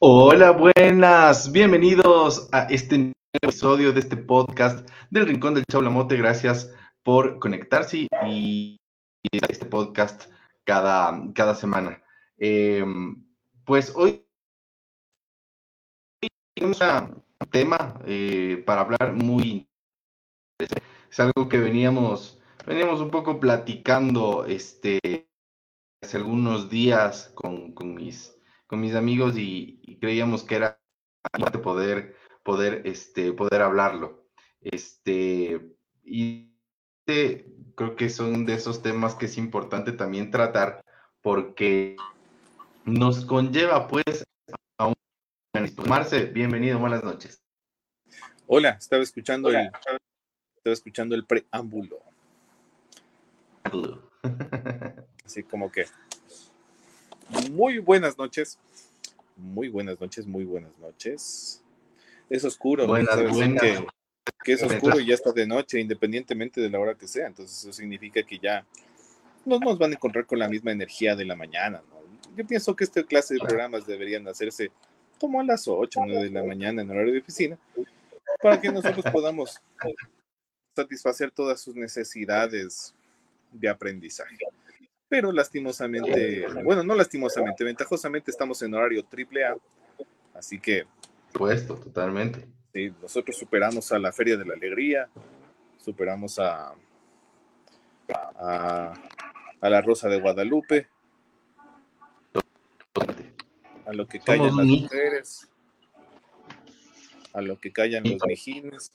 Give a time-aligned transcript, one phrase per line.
[0.00, 6.16] Hola, buenas, bienvenidos a este nuevo episodio de este podcast del Rincón del Chaulamote.
[6.16, 6.74] Gracias
[7.04, 8.76] por conectarse y,
[9.48, 10.24] este podcast
[10.64, 12.02] cada, cada semana.
[12.38, 12.84] Eh,
[13.64, 14.26] pues hoy
[16.54, 19.68] tenemos un tema eh, para hablar muy
[21.10, 25.28] es algo que veníamos veníamos un poco platicando este
[26.02, 28.33] hace algunos días con, con mis
[28.74, 30.80] con mis amigos y, y creíamos que era
[31.32, 34.26] importante poder poder este poder hablarlo
[34.60, 36.50] este y
[37.06, 37.46] este,
[37.76, 40.84] creo que son de esos temas que es importante también tratar
[41.22, 41.96] porque
[42.84, 44.26] nos conlleva pues
[44.78, 44.94] a un
[45.86, 47.40] Marce, bienvenido, buenas noches.
[48.48, 49.70] Hola, estaba escuchando el,
[50.56, 52.02] estaba escuchando el preámbulo.
[55.24, 55.86] Así como que
[57.50, 58.58] muy buenas noches.
[59.36, 61.62] Muy buenas noches, muy buenas noches.
[62.30, 63.30] Es oscuro, buenas, ¿no?
[63.30, 63.62] buenas.
[63.62, 63.86] Que,
[64.44, 67.26] que, es oscuro y ya está de noche, independientemente de la hora que sea.
[67.26, 68.64] Entonces eso significa que ya
[69.44, 71.82] no nos van a encontrar con la misma energía de la mañana.
[71.90, 72.04] ¿no?
[72.36, 74.70] Yo pienso que esta clase de programas deberían hacerse
[75.20, 77.58] como a las 8 o 9 de la mañana en horario de oficina,
[78.42, 79.60] para que nosotros podamos
[80.74, 82.94] satisfacer todas sus necesidades
[83.52, 84.36] de aprendizaje.
[85.14, 89.56] Pero lastimosamente, bueno, no lastimosamente, ventajosamente estamos en horario triple A,
[90.34, 90.86] así que...
[91.32, 92.44] Puesto, totalmente.
[92.72, 95.08] Sí, nosotros superamos a la Feria de la Alegría,
[95.78, 96.74] superamos a,
[98.12, 98.92] a,
[99.60, 100.88] a la Rosa de Guadalupe,
[103.86, 105.48] a lo que callan Somos las ni- mujeres,
[107.34, 108.90] a lo que callan los mijines.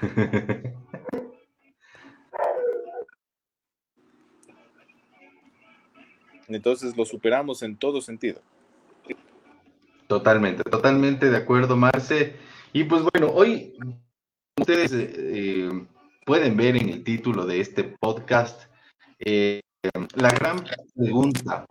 [6.48, 8.40] Entonces lo superamos en todo sentido.
[10.06, 12.36] Totalmente, totalmente de acuerdo, Marce.
[12.72, 13.76] Y pues bueno, hoy
[14.58, 15.70] ustedes eh,
[16.24, 18.62] pueden ver en el título de este podcast
[19.18, 19.60] eh,
[20.14, 20.64] la gran
[20.94, 21.66] pregunta.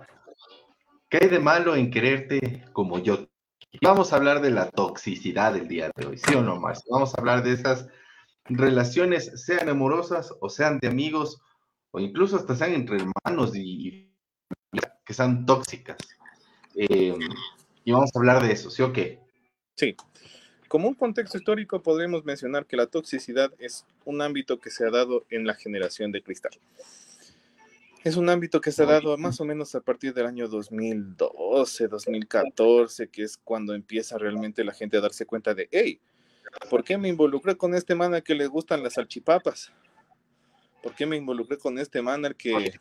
[1.09, 3.27] ¿Qué hay de malo en quererte como yo?
[3.81, 6.83] Vamos a hablar de la toxicidad del día de hoy, ¿sí o no, Marce?
[6.89, 7.87] Vamos a hablar de esas
[8.45, 11.41] relaciones, sean amorosas o sean de amigos,
[11.91, 14.06] o incluso hasta sean entre hermanos y
[15.07, 15.97] que sean tóxicas.
[16.75, 17.17] Eh,
[17.85, 19.19] y vamos a hablar de eso, ¿sí o qué?
[19.75, 19.95] Sí.
[20.67, 24.91] Como un contexto histórico podremos mencionar que la toxicidad es un ámbito que se ha
[24.91, 26.51] dado en la generación de cristal.
[28.03, 31.87] Es un ámbito que se ha dado más o menos a partir del año 2012,
[31.87, 36.01] 2014, que es cuando empieza realmente la gente a darse cuenta de, hey,
[36.69, 39.71] ¿por qué me involucré con este man al que le gustan las salchipapas?
[40.83, 42.73] ¿Por qué me involucré con este man al que,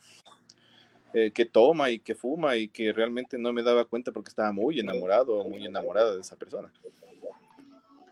[1.19, 4.53] eh, que toma y que fuma y que realmente no me daba cuenta porque estaba
[4.53, 6.71] muy enamorado o muy enamorada de esa persona?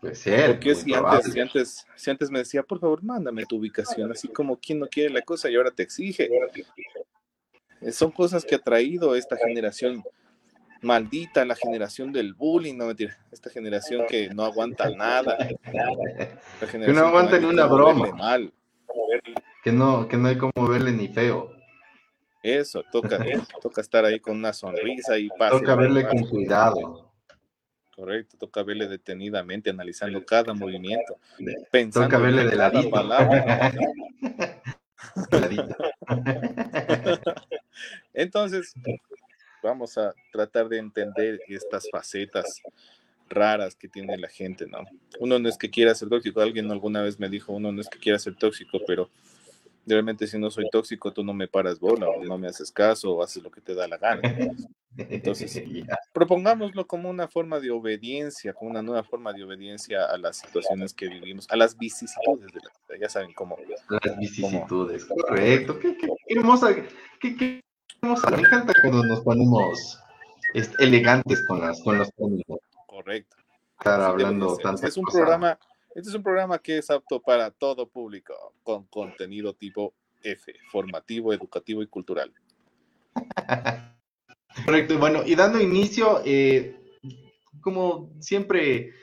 [0.01, 0.53] Puede ser.
[0.53, 4.27] Porque si antes, si, antes, si antes me decía, por favor, mándame tu ubicación, así
[4.29, 6.31] como quien no quiere la cosa y ahora te exige.
[7.81, 10.03] Eh, Son cosas que ha traído esta generación
[10.81, 15.37] maldita, la generación del bullying, no mentira, esta generación que no aguanta nada.
[16.71, 18.11] Que no aguanta ni una broma.
[18.13, 18.51] Mal.
[19.63, 21.54] Que no, que no hay como verle ni feo.
[22.45, 23.17] Eso, toca,
[23.59, 25.57] toca estar ahí con una sonrisa y pase.
[25.57, 27.11] Toca verle con cuidado.
[27.95, 31.17] Correcto, toca verle detenidamente, analizando cada movimiento,
[31.71, 33.73] pensando Toca verle en de cada palabra.
[38.13, 38.75] Entonces,
[39.63, 42.61] vamos a tratar de entender estas facetas
[43.27, 44.83] raras que tiene la gente, ¿no?
[45.19, 47.89] Uno no es que quiera ser tóxico, alguien alguna vez me dijo, uno no es
[47.89, 49.09] que quiera ser tóxico, pero
[49.85, 53.11] realmente si no soy tóxico, tú no me paras bola, o no me haces caso,
[53.13, 54.21] o haces lo que te da la gana.
[54.97, 55.61] Entonces.
[56.13, 60.93] Propongámoslo como una forma de obediencia, como una nueva forma de obediencia a las situaciones
[60.93, 63.57] que vivimos, a las vicisitudes de la vida, ya saben cómo.
[63.89, 65.05] Las vicisitudes.
[65.05, 65.77] Correcto.
[65.79, 66.73] Qué, qué- qué hermosa.
[67.19, 67.61] Qué, qué
[68.01, 68.29] hermosa.
[68.31, 69.99] Me encanta cuando nos ponemos
[70.53, 72.59] este, elegantes con, las, con los términos.
[72.87, 73.35] Correcto.
[73.77, 75.59] Estar hablando tantas Es un programa,
[75.95, 81.31] este es un programa que es apto para todo público, con contenido tipo F, formativo,
[81.31, 82.33] educativo y cultural.
[84.65, 86.77] Correcto, bueno, y dando inicio, eh,
[87.61, 88.93] como siempre,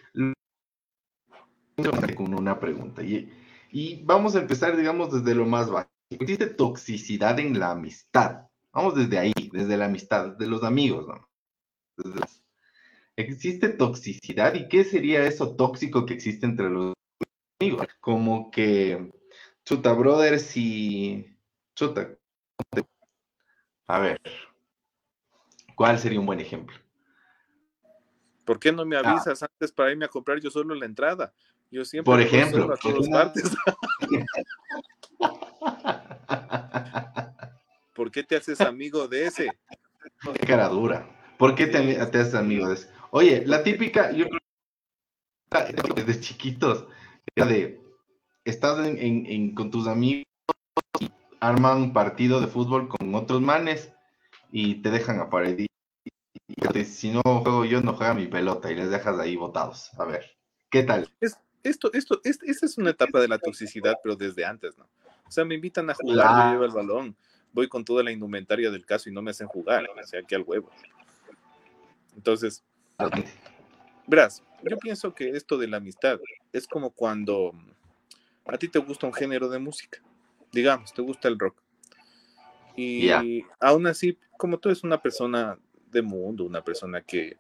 [2.15, 5.91] con una pregunta, y, vamos a empezar, digamos, desde lo más básico.
[6.11, 8.49] ¿Existe toxicidad en la amistad?
[8.71, 11.27] Vamos desde ahí, desde la amistad, desde los amigos, ¿no?
[11.97, 12.21] Desde
[13.17, 14.55] ¿Existe toxicidad?
[14.55, 16.95] ¿Y qué sería eso tóxico que existe entre los
[17.61, 17.87] amigos?
[18.01, 19.13] Como que,
[19.65, 21.37] chuta, brother, si,
[21.75, 22.17] chuta,
[23.87, 24.21] a ver,
[25.75, 26.77] ¿cuál sería un buen ejemplo?
[28.45, 29.03] ¿Por qué no me ah.
[29.05, 31.35] avisas antes para irme a comprar yo solo la entrada?
[31.71, 32.75] Yo siempre por ejemplo,
[37.95, 39.49] ¿Por qué te haces amigo de ese?
[40.35, 41.07] Qué cara dura.
[41.39, 42.91] ¿Por qué te, haces amigo de ese?
[43.15, 46.87] Oye, la típica, yo creo que desde chiquitos,
[47.37, 47.79] de
[48.43, 48.79] estás
[49.55, 50.25] con tus amigos,
[51.39, 53.93] arman partido de fútbol con otros manes
[54.51, 55.59] y te dejan a pared.
[55.59, 59.91] Y si no juego yo, no juega mi pelota y les dejas ahí botados.
[60.01, 60.35] A ver,
[60.71, 61.07] ¿qué tal?
[61.21, 64.89] Es, esto, esto, esta es una etapa de la toxicidad, pero desde antes, ¿no?
[65.29, 67.15] O sea, me invitan a jugar, yo llevo el balón,
[67.53, 70.35] voy con toda la indumentaria del caso y no me hacen jugar, o sea, que
[70.35, 70.71] al huevo.
[72.17, 72.65] Entonces,
[74.07, 76.19] verás, yo pienso que esto de la amistad
[76.53, 77.53] es como cuando
[78.47, 80.01] a ti te gusta un género de música,
[80.53, 81.57] digamos, te gusta el rock.
[82.77, 83.11] Y
[83.61, 85.59] aún así, como tú eres una persona
[85.91, 87.37] de mundo, una persona que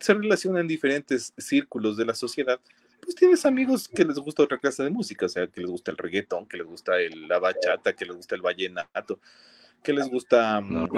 [0.00, 2.58] se relaciona en diferentes círculos de la sociedad,
[3.00, 5.90] pues tienes amigos que les gusta otra clase de música, o sea, que les gusta
[5.90, 9.20] el reggaetón, que les gusta el, la bachata, que les gusta el vallenato,
[9.82, 10.88] que les gusta mm,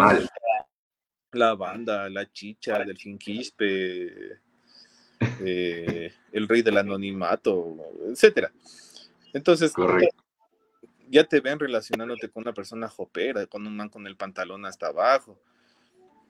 [1.33, 4.39] la banda, la chicha, del finquispe,
[5.41, 7.77] eh, el rey del anonimato,
[8.09, 8.53] etcétera.
[9.33, 9.73] Entonces,
[11.09, 14.89] ya te ven relacionándote con una persona jopera, con un man con el pantalón hasta
[14.89, 15.39] abajo,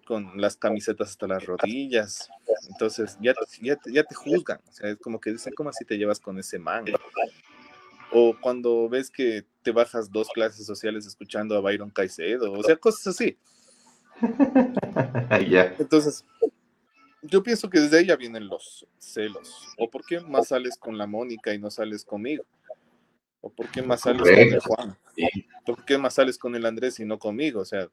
[0.07, 2.29] con las camisetas hasta las rodillas.
[2.71, 4.61] Entonces, ya, ya, ya te juzgan.
[4.69, 6.85] O sea, es como que dicen, ¿cómo así te llevas con ese man?
[8.13, 12.77] O cuando ves que te bajas dos clases sociales escuchando a Byron Caicedo, o sea,
[12.77, 13.37] cosas así.
[15.79, 16.25] Entonces,
[17.23, 19.69] yo pienso que desde ya vienen los celos.
[19.79, 22.45] ¿O por qué más sales con la Mónica y no sales conmigo?
[23.41, 24.97] ¿O por qué más sales con el Juan?
[25.67, 27.61] ¿Por qué más sales con el Andrés y no conmigo?
[27.61, 27.89] O sea.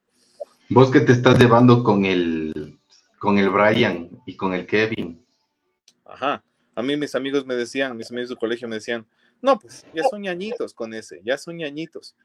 [0.70, 2.80] Vos que te estás llevando con el,
[3.20, 5.26] con el Brian y con el Kevin.
[6.06, 6.44] Ajá.
[6.76, 9.06] A mí mis amigos me decían, mis amigos de colegio me decían,
[9.42, 12.16] no, pues ya son ñañitos con ese, ya son ñañitos.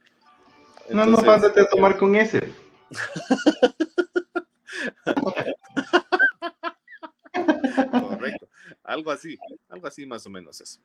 [0.91, 2.53] no, no, pásate a tomar con ese.
[7.91, 8.49] Correcto.
[8.83, 9.39] Algo así,
[9.69, 10.81] algo así más o menos eso.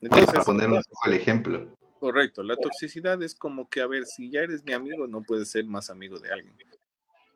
[0.00, 1.76] Entonces, poner un poco el ejemplo.
[2.00, 5.50] Correcto, la toxicidad es como que, a ver, si ya eres mi amigo, no puedes
[5.50, 6.56] ser más amigo de alguien.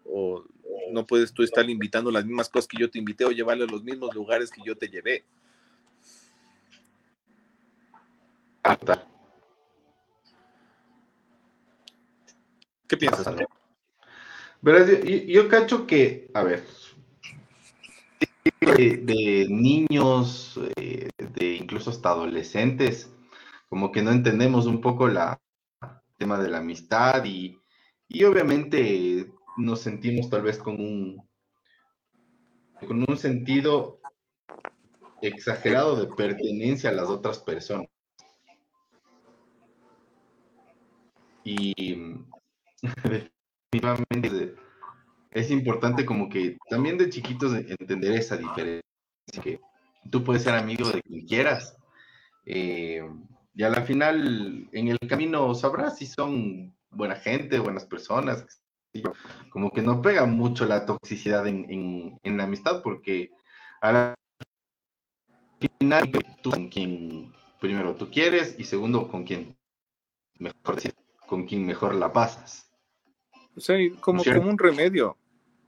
[0.04, 0.44] O
[0.90, 3.68] no puedes tú estar invitando las mismas cosas que yo te invité o llevarle a
[3.68, 5.24] los mismos lugares que yo te llevé.
[12.88, 13.26] ¿Qué piensas?
[14.62, 16.64] Yo, cacho que, a ver,
[18.60, 23.12] de, niños, eh, de incluso hasta adolescentes,
[23.68, 25.40] como que no entendemos un poco la
[26.18, 27.58] tema de la amistad y,
[28.08, 31.26] y obviamente nos sentimos tal vez con un
[32.86, 34.00] con un sentido
[35.22, 37.88] exagerado de pertenencia a las otras personas.
[41.44, 41.94] Y
[45.30, 48.82] es importante como que también de chiquitos entender esa diferencia,
[49.42, 49.60] que
[50.10, 51.76] tú puedes ser amigo de quien quieras,
[52.46, 53.02] eh,
[53.54, 58.46] y a la final en el camino sabrás si son buena gente, buenas personas,
[59.50, 63.30] como que no pega mucho la toxicidad en, la amistad, porque
[63.80, 64.14] a la
[65.78, 66.10] final
[66.42, 69.56] tú con quien primero tú quieres y segundo con quien
[70.38, 70.80] mejor
[71.26, 72.65] con quien mejor la pasas.
[73.56, 75.16] O sea, como, como un remedio,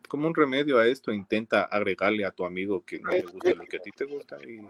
[0.09, 3.65] como un remedio a esto, intenta agregarle a tu amigo que no le gusta lo
[3.65, 4.61] que a ti te gusta y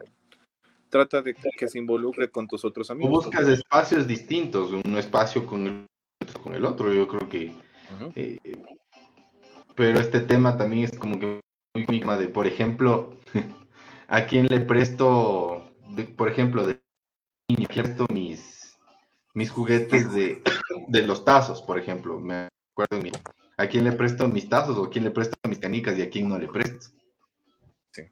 [0.88, 3.26] trata de que se involucre con tus otros amigos.
[3.26, 5.87] O buscas espacios distintos, un espacio con el,
[6.42, 7.52] con el otro, yo creo que...
[8.14, 8.38] Eh,
[9.75, 11.40] pero este tema también es como que
[11.75, 13.16] muy misma de, por ejemplo,
[14.08, 15.70] a quién le presto,
[16.16, 16.80] por ejemplo, de
[17.68, 18.76] presto mis,
[19.34, 20.42] mis juguetes de,
[20.88, 22.18] de los tazos, por ejemplo.
[22.18, 22.48] Me
[23.56, 26.11] a quién le presto mis tazos o a quién le presto mis canicas y a
[26.11, 26.87] quién no le presto.
[27.92, 28.02] Sí,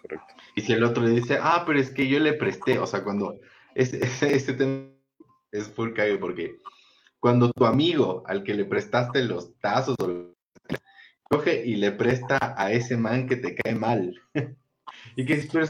[0.00, 0.34] correcto.
[0.56, 3.04] Y si el otro le dice, ah, pero es que yo le presté, o sea,
[3.04, 3.38] cuando
[3.74, 4.88] este, tema
[5.50, 6.58] es full cague porque
[7.20, 10.34] cuando tu amigo al que le prestaste los tazos o
[11.24, 14.14] coge y le presta a ese man que te cae mal
[15.16, 15.66] y que pero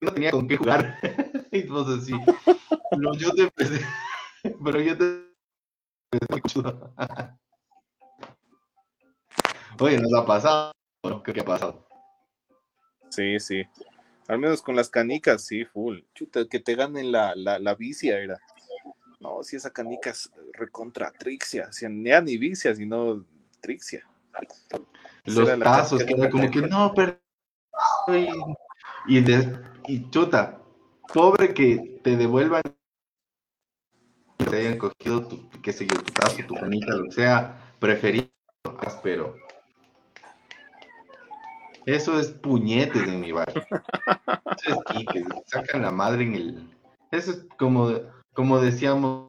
[0.00, 0.98] no tenía con qué jugar
[1.52, 2.12] y vos así
[2.98, 3.84] no, yo te presté
[4.64, 5.26] pero yo te
[9.78, 10.72] Oye, nos ha pasado,
[11.24, 11.86] ¿Qué, ha pasado?
[13.10, 13.62] Sí, sí.
[14.28, 16.00] Al menos con las canicas, sí, full.
[16.14, 18.38] Chuta, que te ganen la, la, la vicia era.
[19.20, 21.72] No, si esa canica es recontra trixia.
[21.72, 23.24] Si ya ni vicia, sino
[23.60, 24.06] trixia.
[25.24, 27.18] Los pasos, que era como que no, pero
[29.08, 29.18] y,
[29.88, 30.60] y chuta,
[31.12, 32.62] pobre que te devuelvan
[34.50, 38.28] te hayan cogido tu, qué sé yo, tu tazo, tu canita, lo que sea, preferido,
[39.02, 39.34] pero
[41.86, 43.64] eso es puñetes en mi barrio.
[44.66, 46.70] Eso es que sacan la madre en el.
[47.12, 48.00] Eso es como,
[48.32, 49.28] como decíamos.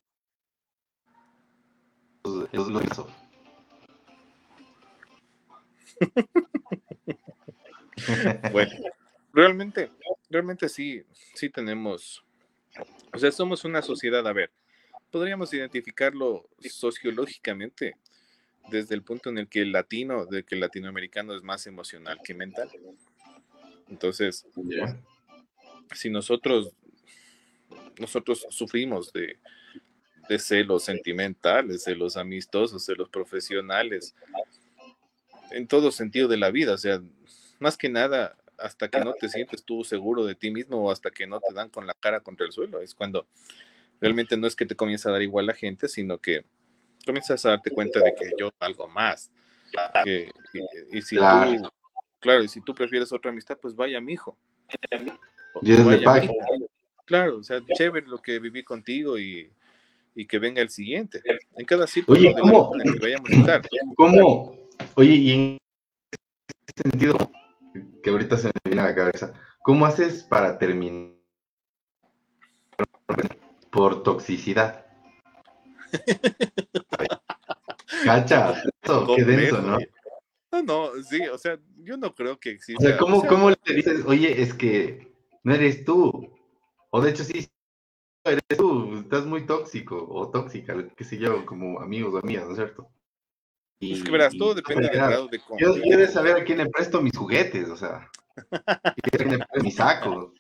[8.51, 8.71] Bueno,
[9.33, 9.91] realmente,
[10.29, 12.23] realmente sí, sí tenemos,
[13.13, 14.51] o sea, somos una sociedad, a ver,
[15.11, 17.95] podríamos identificarlo sociológicamente
[18.69, 22.19] desde el punto en el que el latino, de que el latinoamericano es más emocional
[22.23, 22.69] que mental.
[23.89, 24.45] Entonces,
[25.93, 26.73] si nosotros,
[27.99, 29.37] nosotros sufrimos de,
[30.27, 34.15] de celos sentimentales, celos amistosos, celos profesionales,
[35.51, 37.01] en todo sentido de la vida, o sea,
[37.59, 41.11] más que nada, hasta que no te sientes tú seguro de ti mismo o hasta
[41.11, 43.27] que no te dan con la cara contra el suelo, es cuando
[44.01, 46.45] realmente no es que te comienza a dar igual la gente, sino que
[47.07, 49.31] comienzas a darte cuenta de que yo algo más.
[50.05, 51.51] y, si claro.
[51.61, 51.69] tú,
[52.19, 54.37] claro, y si tú prefieres otra amistad, pues vaya, mi hijo.
[57.05, 59.49] Claro, o sea, chévere lo que viví contigo y,
[60.13, 61.21] y que venga el siguiente.
[61.55, 62.71] En cada círculo Oye, ¿cómo?
[62.73, 63.61] que vayamos a estar.
[63.95, 64.67] ¿Cómo?
[64.95, 65.57] Oye, y en
[66.67, 67.31] ese sentido,
[68.03, 69.33] que ahorita se me viene a la cabeza,
[69.63, 71.13] ¿cómo haces para terminar
[73.71, 74.86] por toxicidad?
[78.03, 78.63] Cacha,
[79.15, 79.77] qué denso, ¿no?
[80.51, 82.83] No, no, sí, o sea, yo no creo que exista.
[82.83, 85.11] O sea, ¿cómo, ¿cómo le dices, oye, es que
[85.43, 86.33] no eres tú?
[86.89, 87.49] O de hecho, sí,
[88.23, 92.51] eres tú, estás muy tóxico o tóxica, qué sé yo, como amigos o amigas, ¿no
[92.51, 92.89] es cierto?
[93.79, 96.67] Y, es que verás, todo depende del grado de Yo quiero saber a quién le
[96.67, 98.09] presto mis juguetes, o sea,
[98.65, 100.31] a quién le presto mis sacos,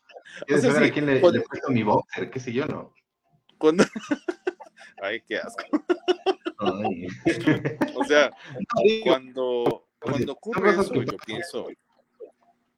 [0.45, 2.93] quiero saber a quién le, le, presto mi boxer, qué sé yo, ¿no?
[3.57, 3.83] Cuando...
[5.01, 5.63] Ay, qué asco.
[7.95, 8.31] o sea,
[9.03, 11.67] cuando, cuando ocurre eso, yo pienso,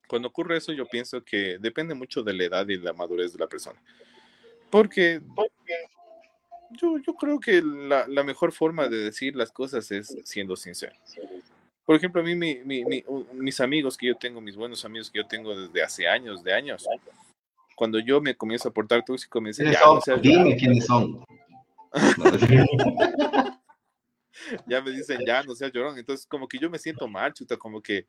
[0.08, 3.40] cuando ocurre eso, yo pienso que depende mucho de la edad y la madurez de
[3.40, 3.82] la persona.
[4.70, 5.22] Porque
[6.72, 10.94] yo, yo creo que la, la mejor forma de decir las cosas es siendo sincero.
[11.86, 15.20] Por ejemplo, a mí, mi, mi, mis amigos que yo tengo, mis buenos amigos que
[15.20, 16.88] yo tengo desde hace años, de años,
[17.80, 21.24] cuando yo me comienzo a portar tóxico, me dicen, ya, no dime quiénes son.
[24.68, 25.98] ya me dicen, ya, no seas llorón.
[25.98, 28.06] Entonces, como que yo me siento mal, chuta, como que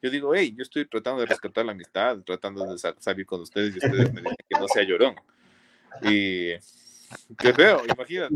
[0.00, 3.74] yo digo, hey, yo estoy tratando de rescatar la amistad, tratando de salir con ustedes
[3.74, 5.14] y ustedes me dicen que no sea llorón.
[6.00, 6.52] Y
[7.36, 8.34] qué feo, imagínate.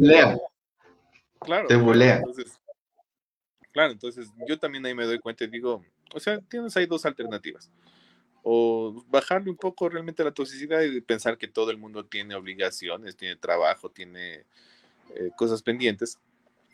[1.40, 1.68] Claro.
[1.68, 2.60] Te Entonces,
[3.72, 7.06] claro, entonces yo también ahí me doy cuenta y digo, o sea, tienes ahí dos
[7.06, 7.70] alternativas.
[8.48, 13.16] O bajarle un poco realmente la toxicidad y pensar que todo el mundo tiene obligaciones,
[13.16, 14.44] tiene trabajo, tiene
[15.16, 16.20] eh, cosas pendientes,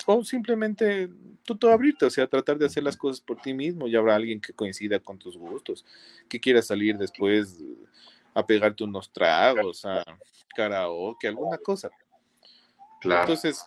[0.06, 1.08] o simplemente
[1.44, 4.16] tú todo abrirte, o sea, tratar de hacer las cosas por ti mismo y habrá
[4.16, 5.84] alguien que coincida con tus gustos,
[6.28, 7.58] que quiera salir después
[8.34, 10.04] a pegarte unos tragos, a
[10.54, 11.90] karaoke, alguna cosa.
[13.00, 13.22] Claro.
[13.22, 13.64] Entonces,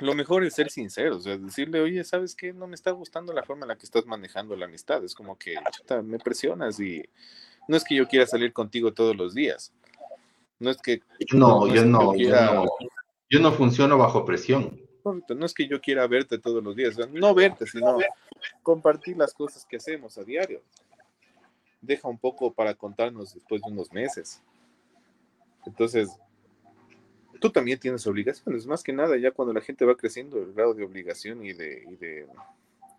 [0.00, 2.52] lo mejor es ser sincero, o sea, decirle, oye, ¿sabes qué?
[2.52, 5.36] No me está gustando la forma en la que estás manejando la amistad, es como
[5.36, 5.56] que
[6.04, 7.02] me presionas y
[7.66, 9.72] no es que yo quiera salir contigo todos los días.
[10.58, 11.02] No es que...
[11.32, 12.66] No, yo, no, yo no,
[13.30, 14.80] yo no funciono bajo presión.
[15.04, 17.98] No es que yo quiera verte todos los días, no verte, sino
[18.62, 20.62] compartir las cosas que hacemos a diario.
[21.80, 24.42] Deja un poco para contarnos después de unos meses.
[25.64, 26.10] Entonces,
[27.40, 30.74] tú también tienes obligaciones, más que nada, ya cuando la gente va creciendo, el grado
[30.74, 32.26] de obligación y de, y de,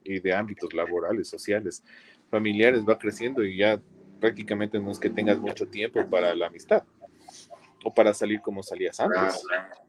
[0.03, 1.83] y de ámbitos laborales, sociales,
[2.29, 3.81] familiares va creciendo y ya
[4.19, 6.83] prácticamente no es que tengas mucho tiempo para la amistad
[7.83, 9.41] o para salir como salías antes.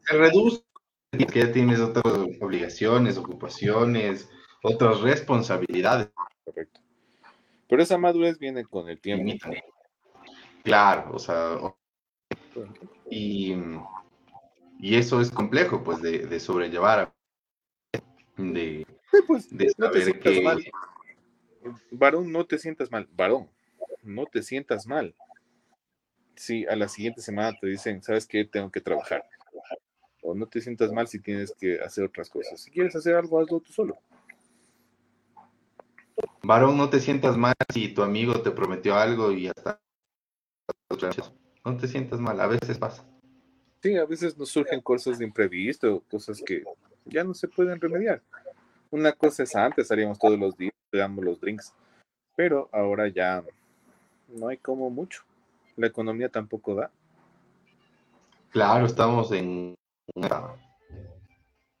[0.05, 0.63] Se reduce,
[1.11, 2.05] que ya tienes otras
[2.39, 4.29] obligaciones, ocupaciones,
[4.63, 6.09] otras responsabilidades.
[6.45, 6.79] Correcto.
[7.67, 9.33] Pero esa madurez viene con el tiempo.
[10.63, 11.57] Claro, o sea,
[13.09, 13.55] y,
[14.81, 17.13] y eso es complejo, pues, de, de sobrellevar,
[18.35, 18.85] de,
[19.27, 20.41] pues, de saber que...
[20.41, 20.63] Mal.
[21.91, 23.47] Varón, no te sientas mal, varón,
[24.01, 25.13] no te sientas mal
[26.35, 28.43] si a la siguiente semana te dicen, ¿sabes qué?
[28.45, 29.23] Tengo que trabajar.
[30.23, 32.59] O no te sientas mal si tienes que hacer otras cosas.
[32.59, 33.99] Si quieres hacer algo, hazlo tú solo.
[36.41, 39.79] Varón, no te sientas mal si tu amigo te prometió algo y hasta
[41.63, 43.10] no te sientas mal, a veces pasa.
[43.81, 46.63] Sí, a veces nos surgen cosas de imprevisto, cosas que
[47.05, 48.21] ya no se pueden remediar.
[48.91, 51.73] Una cosa es antes, haríamos todos los días, damos los drinks,
[52.35, 53.43] pero ahora ya
[54.27, 55.23] no hay como mucho.
[55.77, 56.91] La economía tampoco da.
[58.51, 59.75] Claro, estamos en
[60.13, 60.55] una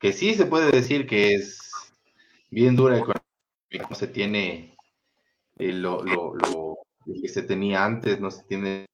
[0.01, 1.93] que sí se puede decir que es
[2.49, 4.75] bien dura económica, no se tiene
[5.57, 8.87] eh, lo, lo, lo, que se tenía antes, no se tiene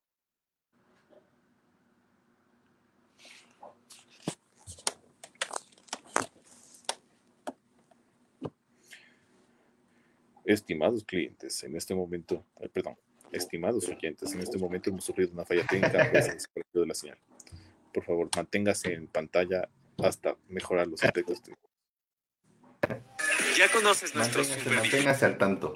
[10.48, 12.96] Estimados clientes, en este momento, eh, perdón,
[13.34, 17.18] estimados oyentes, en este momento hemos sufrido una falla técnica pues, de la señal.
[17.94, 19.68] Por favor, manténgase en pantalla
[20.01, 21.42] hasta mejorar los efectos.
[23.58, 25.74] Ya conoces nuestros manténgase, manténgase al tanto.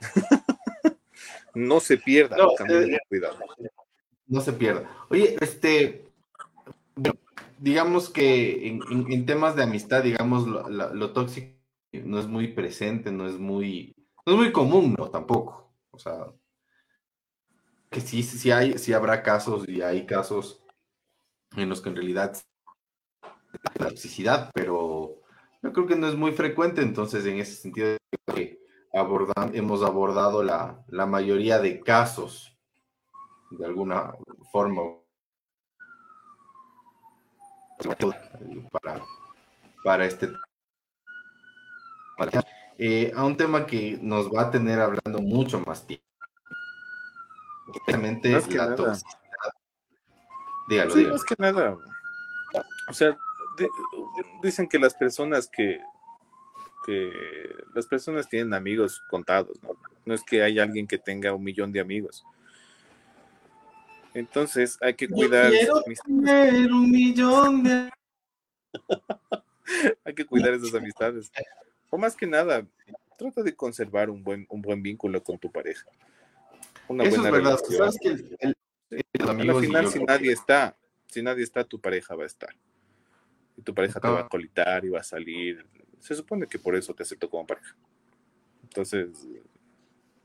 [1.54, 3.38] no se pierda, no, eh, cuidado.
[4.28, 4.88] No se pierda.
[5.10, 6.04] Oye, este,
[7.58, 11.63] digamos que en, temas de amistad, digamos, lo, lo tóxico
[12.04, 13.94] no es muy presente, no es muy,
[14.26, 15.10] no es muy común, ¿no?
[15.10, 15.72] Tampoco.
[15.90, 16.32] O sea,
[17.90, 20.64] que sí, sí, hay, sí habrá casos y hay casos
[21.56, 22.36] en los que en realidad
[23.78, 25.20] la toxicidad, pero
[25.62, 27.96] yo creo que no es muy frecuente, entonces en ese sentido
[29.52, 32.56] hemos abordado la, la mayoría de casos
[33.50, 34.14] de alguna
[34.50, 34.82] forma
[38.72, 39.02] para,
[39.82, 40.28] para este
[42.78, 46.04] eh, a un tema que nos va a tener hablando mucho más tiempo.
[47.86, 49.14] Obviamente la toxicidad.
[50.68, 51.76] Dígalo, sí, más que nada.
[52.88, 53.16] O sea,
[54.42, 55.80] dicen que las personas que,
[56.86, 57.12] que
[57.74, 59.70] las personas tienen amigos contados, ¿no?
[60.04, 62.24] No es que haya alguien que tenga un millón de amigos.
[64.12, 65.50] Entonces hay que cuidar.
[66.04, 67.90] tener un millón de...
[70.04, 71.30] hay que cuidar esas amistades
[71.94, 72.66] o más que nada,
[73.16, 75.88] trata de conservar un buen, un buen vínculo con tu pareja.
[76.88, 77.58] Una Eso buena es verdad.
[77.68, 78.08] ¿Sabes que
[78.40, 78.56] el,
[79.20, 80.76] Al final, si nadie está,
[81.06, 82.52] si nadie está, tu pareja va a estar.
[83.56, 85.64] Y tu pareja te va a colitar y va a salir.
[86.00, 87.76] Se supone que por eso te acepto como pareja.
[88.64, 89.28] Entonces,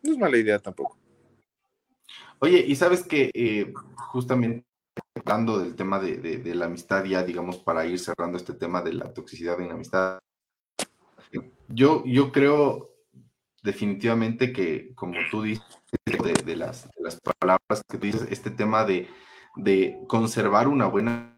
[0.02, 0.98] no es mala idea tampoco.
[2.40, 4.66] Oye, y sabes que eh, justamente
[5.14, 8.94] hablando del tema de, de, la amistad, ya digamos, para ir cerrando este tema de
[8.94, 10.20] la toxicidad en la amistad,
[11.70, 12.90] yo, yo creo
[13.64, 15.66] definitivamente que, como tú dices,
[16.46, 19.08] de, las, las, palabras que tú dices, este tema de,
[20.08, 21.38] conservar una buena...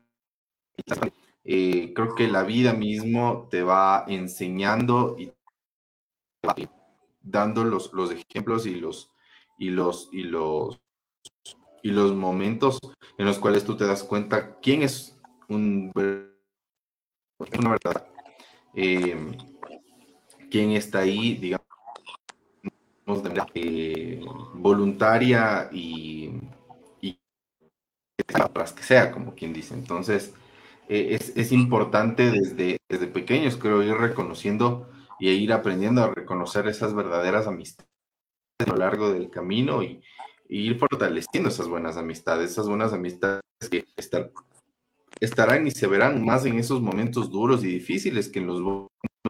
[1.44, 5.32] Eh, creo que la vida mismo te va enseñando y
[7.20, 9.12] dando los, los ejemplos y los,
[9.58, 10.80] y los, y los,
[11.82, 12.80] y los momentos
[13.17, 18.08] en los cuales tú te das cuenta quién es un, una verdad.
[18.76, 19.17] Eh,
[20.52, 21.66] quién está ahí, digamos,
[23.56, 24.22] eh,
[24.54, 26.32] voluntaria y,
[27.02, 27.18] y
[28.18, 29.74] que sea, como quien dice.
[29.74, 30.34] Entonces,
[30.90, 36.94] eh, es, importante desde, desde pequeños, creo, ir reconociendo y ir aprendiendo a reconocer esas
[36.94, 37.90] verdaderas amistades
[38.60, 40.02] a lo largo del camino y,
[40.54, 43.40] ir fortaleciendo esas buenas amistades, esas buenas amistades
[43.72, 43.86] que
[45.22, 48.60] estarán y se verán más en esos momentos duros y difíciles que en los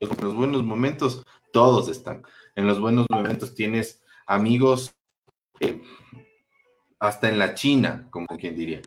[0.02, 2.24] en los buenos momentos todos están.
[2.56, 4.94] En los buenos momentos tienes amigos
[5.60, 5.82] eh,
[7.00, 8.82] hasta en la China, como quien diría.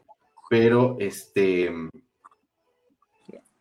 [0.51, 1.73] Pero este.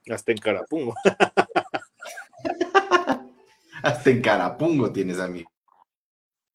[0.10, 0.96] Hasta en Carapungo.
[3.84, 5.54] hasta en Carapungo tienes amigos.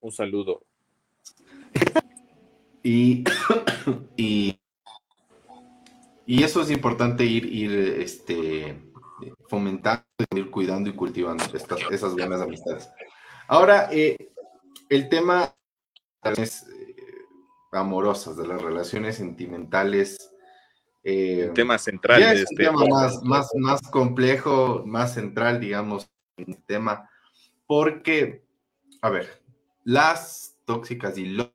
[0.00, 0.64] Un saludo.
[2.82, 3.24] y,
[4.16, 4.61] y,
[6.26, 8.92] y, eso es importante ir, ir este,
[9.48, 12.90] fomentando, ir cuidando y cultivando estas, esas buenas amistades.
[13.46, 14.30] Ahora, eh,
[14.88, 15.54] el tema
[16.36, 17.06] es eh,
[17.72, 20.30] amorosas, de las relaciones sentimentales.
[21.02, 26.62] Eh, el tema central de este tema más, más, más complejo, más central, digamos, el
[26.64, 27.08] tema,
[27.66, 28.44] porque,
[29.00, 29.42] a ver,
[29.84, 31.52] las tóxicas y lo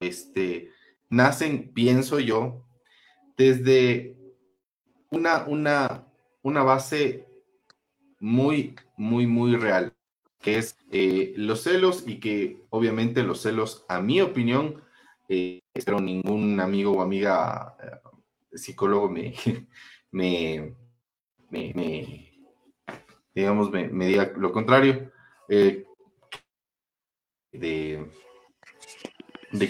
[0.00, 0.72] este,
[1.08, 2.66] nacen, pienso yo,
[3.36, 4.16] desde
[5.10, 6.06] una, una,
[6.42, 7.25] una base
[8.20, 9.94] muy, muy, muy real,
[10.40, 14.82] que es eh, los celos y que obviamente los celos, a mi opinión,
[15.28, 19.34] eh, espero ningún amigo o amiga eh, psicólogo me,
[20.10, 20.74] me,
[21.50, 22.32] me,
[23.34, 25.12] digamos, me, diga lo contrario,
[25.48, 25.86] de,
[27.52, 28.10] de,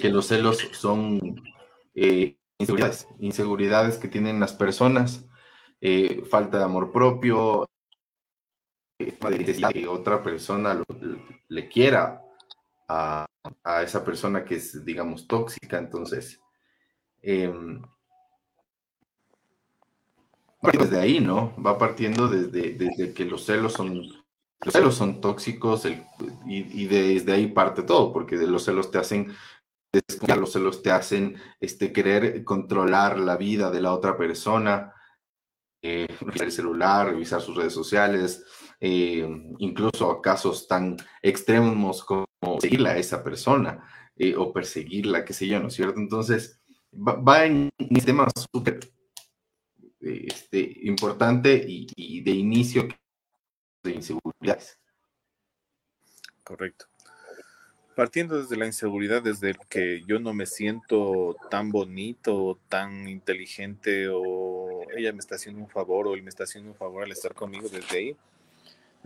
[0.00, 1.42] que los celos son
[2.58, 5.26] inseguridades, inseguridades que tienen las personas
[5.80, 7.68] eh, falta de amor propio,
[8.98, 9.18] eh,
[9.72, 10.82] que otra persona
[11.48, 12.22] le quiera
[12.88, 13.26] a,
[13.82, 15.78] esa persona que es, digamos, tóxica.
[15.78, 16.40] Entonces,
[17.22, 17.82] em,
[20.62, 21.54] desde ahí, ¿no?
[21.62, 25.86] Va partiendo desde, desde que los celos son, los celos son tóxicos
[26.46, 29.34] y, desde ahí parte todo, porque de los celos te hacen
[30.36, 34.92] los celos te hacen este, querer controlar la vida de la otra persona,
[35.80, 38.44] eh, el celular, revisar sus redes sociales,
[38.80, 39.26] eh,
[39.58, 42.26] incluso casos tan extremos como
[42.60, 43.86] seguirla a esa persona
[44.16, 45.98] eh, o perseguirla, qué sé yo, ¿no es cierto?
[45.98, 46.60] Entonces,
[46.92, 48.80] va, en un tema súper
[50.00, 52.88] este, importante y, de inicio
[53.82, 54.78] de inseguridades.
[56.44, 56.86] Correcto.
[57.94, 64.08] Partiendo desde la inseguridad, desde el que yo no me siento tan bonito, tan inteligente,
[64.08, 67.12] o ella me está haciendo un favor, o él me está haciendo un favor al
[67.12, 68.16] estar conmigo, desde ahí,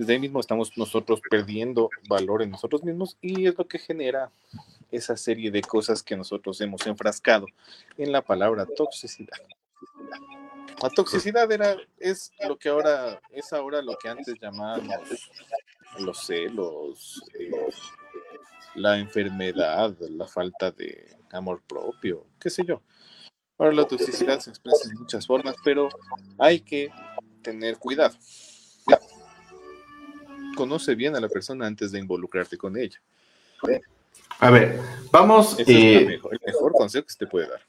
[0.00, 4.30] desde ahí mismo estamos nosotros perdiendo valor en nosotros mismos y es lo que genera
[4.90, 7.44] esa serie de cosas que nosotros hemos enfrascado
[7.98, 9.36] en la palabra toxicidad.
[10.82, 15.30] La toxicidad era, es lo que ahora, es ahora lo que antes llamábamos
[15.98, 17.50] los celos, eh,
[18.76, 22.80] la enfermedad, la falta de amor propio, qué sé yo.
[23.58, 25.90] Ahora la toxicidad se expresa en muchas formas, pero
[26.38, 26.90] hay que
[27.42, 28.16] tener cuidado.
[30.56, 33.00] Conoce bien a la persona antes de involucrarte con ella.
[34.38, 35.58] A ver, vamos.
[35.66, 37.60] Eh, el mejor consejo que se te puede dar.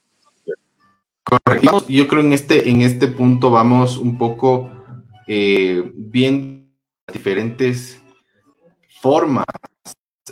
[1.22, 1.86] Correcto.
[1.88, 4.70] Yo creo en este, en este punto vamos un poco
[5.26, 6.66] eh, viendo
[7.12, 8.02] diferentes
[9.00, 9.46] formas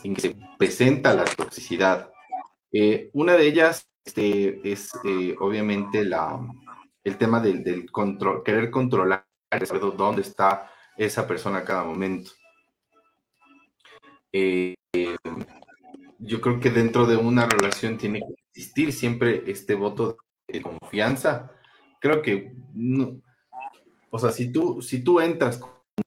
[0.03, 2.11] en que se presenta la toxicidad.
[2.73, 6.41] Eh, una de ellas este, es eh, obviamente la,
[7.05, 9.27] el tema del, control, querer controlar
[9.97, 12.31] dónde está esa persona a cada momento.
[16.19, 20.17] Yo creo que dentro de una relación tiene que existir siempre este voto
[20.47, 21.53] de confianza,
[22.01, 22.53] creo que
[24.11, 25.61] o sea, si tú, si tú entras,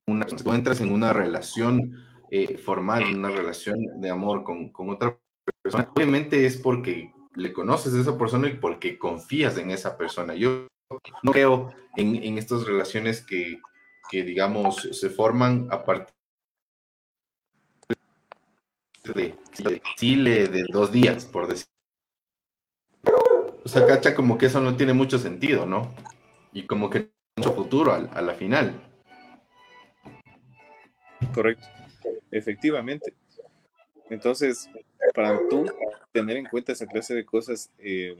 [0.07, 4.89] una, tú entras en una relación eh, formal, en una relación de amor con, con,
[4.89, 5.17] otra
[5.61, 10.35] persona, obviamente es porque le conoces a esa persona y porque confías en esa persona.
[10.35, 10.67] Yo
[11.23, 13.61] no creo en, en estas relaciones que,
[14.11, 16.13] que, digamos, se forman a partir
[19.03, 21.67] de Chile de dos días, por decir
[23.65, 25.93] o sea, cacha como que eso no tiene mucho sentido, ¿no?
[26.51, 28.73] Y como que mucho futuro a, la final.
[31.33, 31.65] Correcto,
[32.29, 33.13] efectivamente.
[34.09, 34.69] Entonces,
[35.15, 35.65] para tú
[36.11, 38.17] tener en cuenta esa clase de cosas, eh,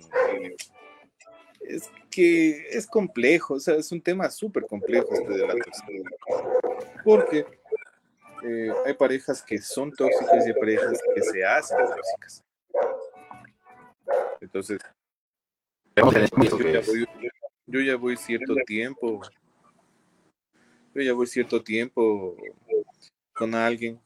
[1.61, 6.11] es que es complejo, o sea, es un tema súper complejo este de la toxicidad.
[7.03, 7.45] Porque
[8.43, 12.43] eh, hay parejas que son tóxicas y hay parejas que se hacen tóxicas.
[14.41, 14.79] Entonces,
[15.95, 19.21] yo ya, voy, cierto tiempo,
[20.93, 22.36] yo ya voy cierto tiempo
[23.32, 23.99] con alguien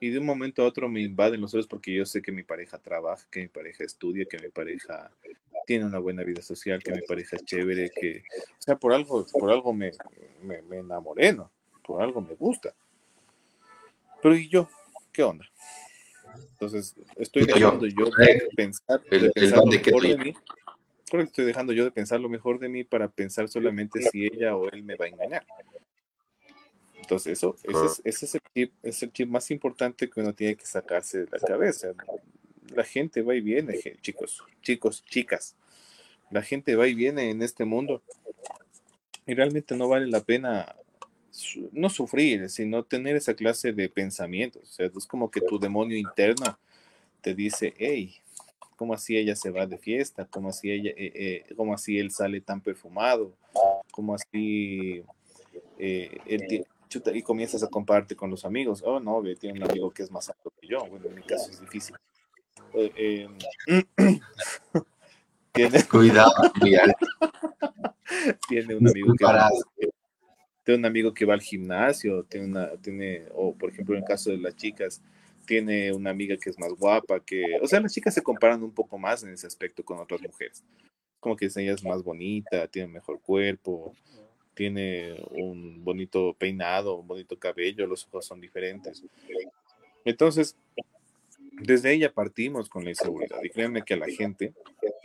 [0.00, 2.44] y de un momento a otro me invaden los ojos porque yo sé que mi
[2.44, 5.10] pareja trabaja, que mi pareja estudia, que mi pareja
[5.66, 8.22] tiene una buena vida social, que mi pareja es chévere, que,
[8.52, 9.90] o sea, por algo, por algo me,
[10.42, 11.50] me, me enamoré, ¿no?
[11.82, 12.74] Por algo me gusta.
[14.26, 14.68] Pero ¿y yo?
[15.12, 15.48] ¿Qué onda?
[16.50, 20.34] Entonces, estoy dejando yo de pensar, de pensar de mí
[21.22, 24.68] estoy dejando yo de pensar lo mejor de mí para pensar solamente si ella o
[24.68, 25.46] él me va a engañar.
[26.96, 27.54] Entonces, eso,
[28.02, 31.28] ese, es, el chip, es el chip más importante que uno tiene que sacarse de
[31.30, 31.92] la cabeza.
[32.74, 35.54] La gente va y viene, chicos, chicos, chicas.
[36.32, 38.02] La gente va y viene en este mundo.
[39.24, 40.74] Y realmente no vale la pena
[41.72, 44.62] no sufrir, sino tener esa clase de pensamientos.
[44.62, 46.58] O sea, es como que tu demonio interno
[47.20, 48.20] te dice, hey,
[48.76, 50.26] ¿Cómo así ella se va de fiesta?
[50.26, 51.12] ¿Cómo así, ella, eh,
[51.48, 53.32] eh, cómo así él sale tan perfumado?
[53.90, 55.02] ¿Cómo así
[55.78, 56.66] eh, él
[57.14, 58.82] y comienzas a compartir con los amigos?
[58.84, 60.84] Oh, no, tiene un amigo que es más alto que yo.
[60.86, 61.96] Bueno, en mi caso es difícil.
[62.74, 63.38] Em,
[65.52, 65.84] tiene...
[65.84, 66.32] Cuidado,
[68.48, 69.24] tiene un amigo que
[70.66, 74.08] tiene un amigo que va al gimnasio, tiene una, tiene, o por ejemplo en el
[74.08, 75.00] caso de las chicas,
[75.46, 78.72] tiene una amiga que es más guapa, que, o sea, las chicas se comparan un
[78.72, 80.64] poco más en ese aspecto con otras mujeres.
[81.20, 83.94] Como que ella es más bonita, tiene mejor cuerpo,
[84.54, 89.04] tiene un bonito peinado, un bonito cabello, los ojos son diferentes.
[90.04, 90.56] Entonces,
[91.60, 93.42] desde ella partimos con la inseguridad.
[93.42, 94.52] Y créanme que a la gente,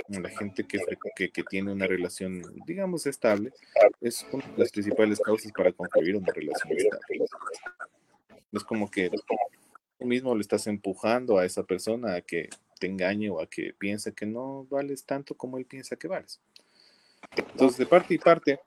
[0.08, 0.80] la gente que,
[1.16, 3.52] que, que, tiene una relación, digamos, estable,
[4.02, 7.26] es una de las principales causas para concluir una relación estable.
[8.52, 13.30] Es como que tú mismo le estás empujando a esa persona a que te engañe
[13.30, 16.40] o a que piense que no vales tanto como él piensa que vales.
[17.36, 18.60] Entonces, de parte y parte,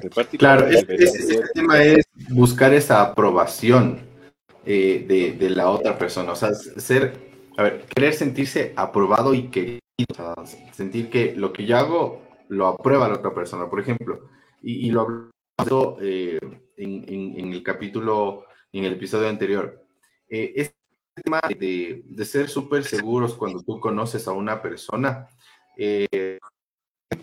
[0.00, 0.96] de parte y claro, parte,
[1.52, 4.13] tema es buscar esa aprobación
[4.66, 7.12] eh, de, la otra persona, o sea, ser,
[7.56, 9.80] a ver, querer sentirse aprobado y que,
[10.72, 14.28] sentir que lo que yo hago lo aprueba la otra persona, por ejemplo,
[14.62, 16.38] y, lo hablamos eh,
[16.76, 19.84] en, el capítulo, en el episodio anterior.
[20.28, 20.74] Eh, este
[21.22, 25.28] tema de, de ser súper seguros cuando tú conoces a una persona,
[25.76, 26.38] eh,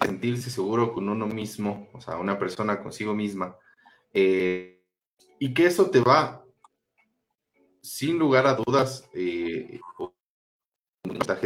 [0.05, 3.57] sentirse seguro con uno mismo, o sea, una persona consigo misma,
[4.13, 6.45] y que eso te va,
[7.81, 9.79] sin lugar a dudas, eh,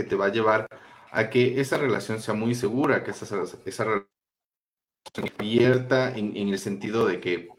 [0.07, 0.67] te va a llevar
[1.11, 4.09] a que esa relación sea muy segura, que esa, esa relación
[5.39, 7.49] abierta en, en el sentido de que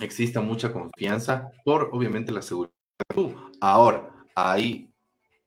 [0.00, 2.74] exista mucha confianza por, obviamente, la seguridad.
[3.60, 4.92] Ahora, hay,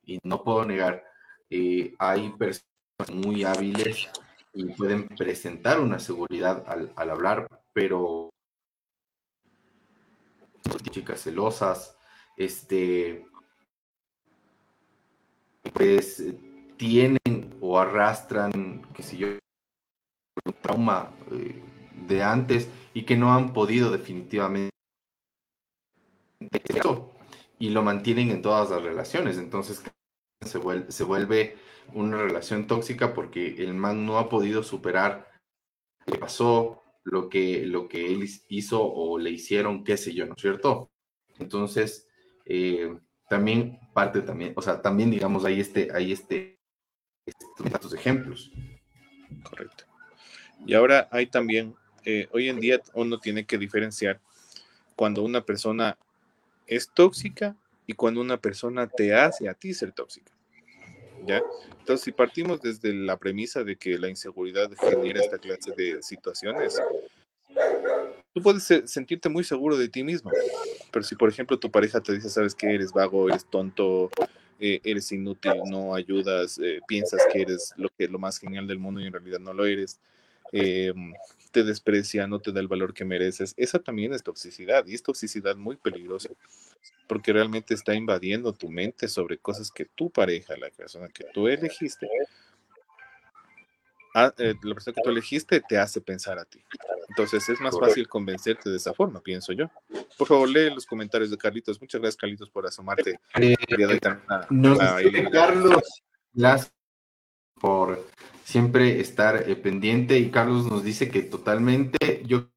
[0.03, 1.03] y no puedo negar,
[1.49, 2.65] eh, hay personas
[3.13, 4.09] muy hábiles
[4.53, 8.29] y pueden presentar una seguridad al, al hablar, pero
[10.89, 11.96] chicas celosas,
[12.37, 13.25] este,
[15.73, 16.23] pues
[16.77, 19.27] tienen o arrastran, qué sé yo,
[20.45, 21.61] un trauma eh,
[22.07, 24.69] de antes y que no han podido definitivamente
[27.59, 29.37] y lo mantienen en todas las relaciones.
[29.37, 29.83] Entonces
[30.45, 31.57] se vuelve, se vuelve
[31.93, 35.31] una relación tóxica porque el man no ha podido superar
[36.05, 40.25] lo que pasó, lo que, lo que él hizo o le hicieron, qué sé yo,
[40.25, 40.91] ¿no es cierto?
[41.39, 42.06] Entonces,
[42.49, 42.97] eh,
[43.29, 46.57] también parte también, o sea, también digamos, hay este, hay este,
[47.25, 48.51] estos ejemplos.
[49.43, 49.83] Correcto.
[50.65, 54.19] Y ahora hay también, eh, hoy en día uno tiene que diferenciar
[54.95, 55.97] cuando una persona
[56.65, 57.55] es tóxica
[57.85, 60.31] y cuando una persona te hace a ti ser tóxica.
[61.25, 61.41] ¿Ya?
[61.79, 66.81] Entonces, si partimos desde la premisa de que la inseguridad genera esta clase de situaciones,
[68.33, 70.31] tú puedes sentirte muy seguro de ti mismo,
[70.91, 74.09] pero si, por ejemplo, tu pareja te dice, sabes que eres vago, eres tonto,
[74.59, 78.79] eh, eres inútil, no ayudas, eh, piensas que eres lo, que, lo más genial del
[78.79, 79.99] mundo y en realidad no lo eres,
[80.51, 80.93] eh,
[81.51, 85.03] te desprecia, no te da el valor que mereces, esa también es toxicidad y es
[85.03, 86.29] toxicidad muy peligrosa
[87.07, 91.47] porque realmente está invadiendo tu mente sobre cosas que tu pareja, la persona que tú
[91.47, 92.07] elegiste,
[94.17, 96.59] ah, eh, la persona que tú elegiste te hace pensar a ti.
[97.09, 99.69] Entonces es más fácil convencerte de esa forma, pienso yo.
[100.17, 101.79] Por favor, lee los comentarios de Carlitos.
[101.79, 103.19] Muchas gracias, Carlitos, por asomarte.
[103.39, 103.55] Eh,
[105.31, 105.83] Carlos,
[106.33, 106.73] gracias
[107.59, 108.05] por
[108.43, 112.49] siempre estar eh, pendiente y Carlos nos dice que totalmente yo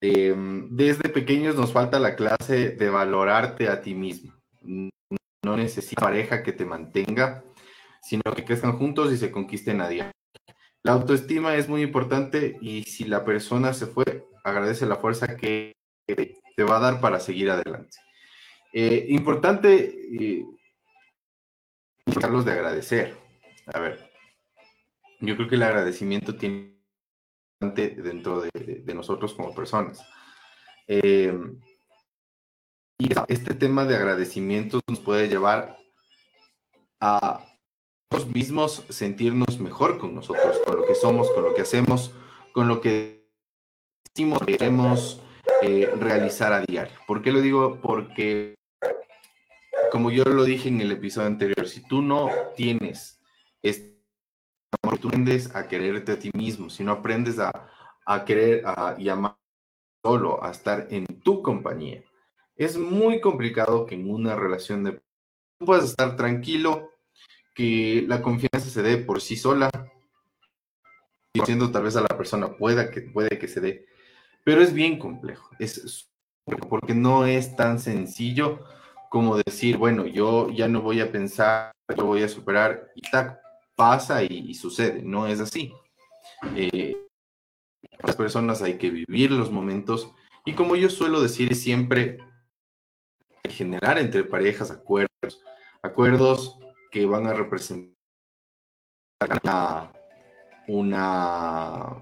[0.00, 4.34] em, desde pequeños nos falta la clase de valorarte a ti mismo.
[4.62, 7.44] No necesitas pareja que te mantenga,
[8.02, 10.12] sino que crezcan juntos y se conquisten a día.
[10.82, 15.76] La autoestima es muy importante y si la persona se fue, agradece la fuerza que
[16.06, 17.98] te va a dar para seguir adelante.
[18.72, 20.44] Eh, importante, eh,
[22.20, 23.16] Carlos, de agradecer.
[23.66, 24.10] A ver,
[25.20, 26.78] yo creo que el agradecimiento tiene
[27.60, 30.00] dentro de, nosotros como personas.
[30.86, 31.36] Eh,
[32.98, 35.76] y este tema de agradecimiento nos puede llevar
[37.00, 37.44] a
[38.10, 42.12] nosotros mismos sentirnos mejor con nosotros, con lo que somos, con lo que hacemos,
[42.52, 43.28] con lo que
[44.14, 45.22] decimos, queremos
[45.62, 46.94] eh, realizar a diario.
[47.06, 47.80] ¿Por qué lo digo?
[47.82, 48.54] Porque,
[49.92, 53.20] como yo lo dije en el episodio anterior, si tú no tienes
[53.62, 53.98] este
[55.00, 57.50] tú aprendes a quererte a ti mismo, si no aprendes a,
[58.04, 59.36] a querer a, y amar
[60.04, 62.02] solo, a estar en tu compañía,
[62.56, 65.00] es muy complicado que en una relación de
[65.58, 66.90] puedas estar tranquilo,
[67.58, 69.68] que la confianza se dé por sí sola,
[71.34, 73.86] diciendo tal vez a la persona pueda que puede que se dé,
[74.44, 76.08] pero es bien complejo, es
[76.68, 78.64] porque no es tan sencillo
[79.10, 83.40] como decir, bueno, yo ya no voy a pensar, yo voy a superar y tac,
[83.74, 85.72] pasa y, sucede, no es así.
[86.54, 86.96] Eh,
[88.04, 90.12] las personas hay que vivir los momentos
[90.44, 92.18] y como yo suelo decir siempre
[93.48, 95.42] generar entre parejas acuerdos,
[95.82, 97.96] acuerdos que van a representar
[100.68, 101.96] una,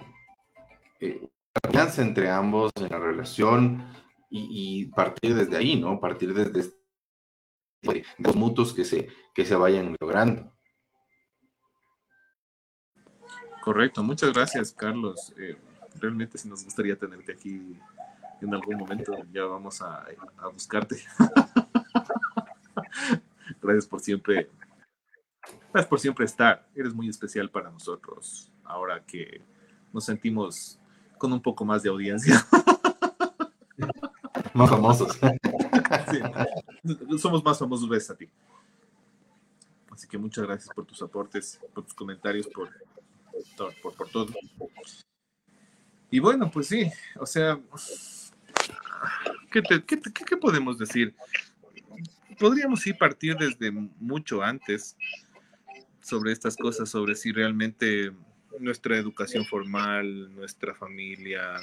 [1.00, 1.28] eh,
[1.62, 3.92] alianza entre ambos en la relación
[4.28, 6.00] y, partir desde ahí, ¿no?
[6.00, 6.72] Partir desde
[8.18, 10.52] los mutuos que se, que se vayan logrando.
[13.62, 15.32] Correcto, muchas gracias, Carlos.
[15.38, 15.56] Eh,
[16.00, 17.78] realmente si nos gustaría tenerte aquí
[18.40, 20.06] en algún momento, ya vamos a,
[20.52, 20.96] buscarte.
[23.62, 24.50] Gracias por siempre,
[25.76, 26.66] gracias por siempre estar.
[26.74, 29.42] Eres muy especial para nosotros ahora que
[29.92, 30.78] nos sentimos
[31.18, 32.46] con un poco más de audiencia.
[34.54, 35.18] Más famosos.
[37.18, 38.26] Somos más famosos gracias a ti.
[39.90, 42.70] Así que muchas gracias por tus aportes, por tus comentarios, por,
[43.82, 44.32] por, por todo.
[46.10, 47.60] Y bueno, pues sí, o sea,
[49.50, 51.14] ¿qué, qué, podemos decir?
[52.38, 54.96] Podríamos ir partir desde mucho antes
[56.06, 58.12] sobre estas cosas, sobre si realmente
[58.60, 61.56] nuestra educación formal, nuestra familia,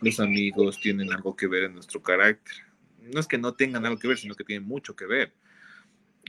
[0.00, 2.54] los amigos tienen algo que ver en nuestro carácter.
[3.02, 5.34] No es que no tengan algo que ver, sino que tienen mucho que ver.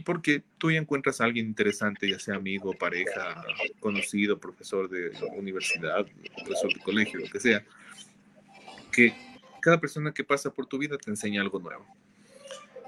[0.03, 3.41] Porque tú ya encuentras a alguien interesante, ya sea amigo, pareja,
[3.79, 7.63] conocido, profesor de universidad, profesor de colegio, lo que sea,
[8.91, 9.15] que
[9.61, 11.87] cada persona que pasa por tu vida te enseña algo nuevo.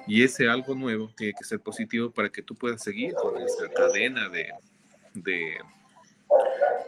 [0.08, 3.70] Y ese algo nuevo tiene que ser positivo para que tú puedas seguir con esta
[3.70, 4.52] cadena de,
[5.14, 5.58] de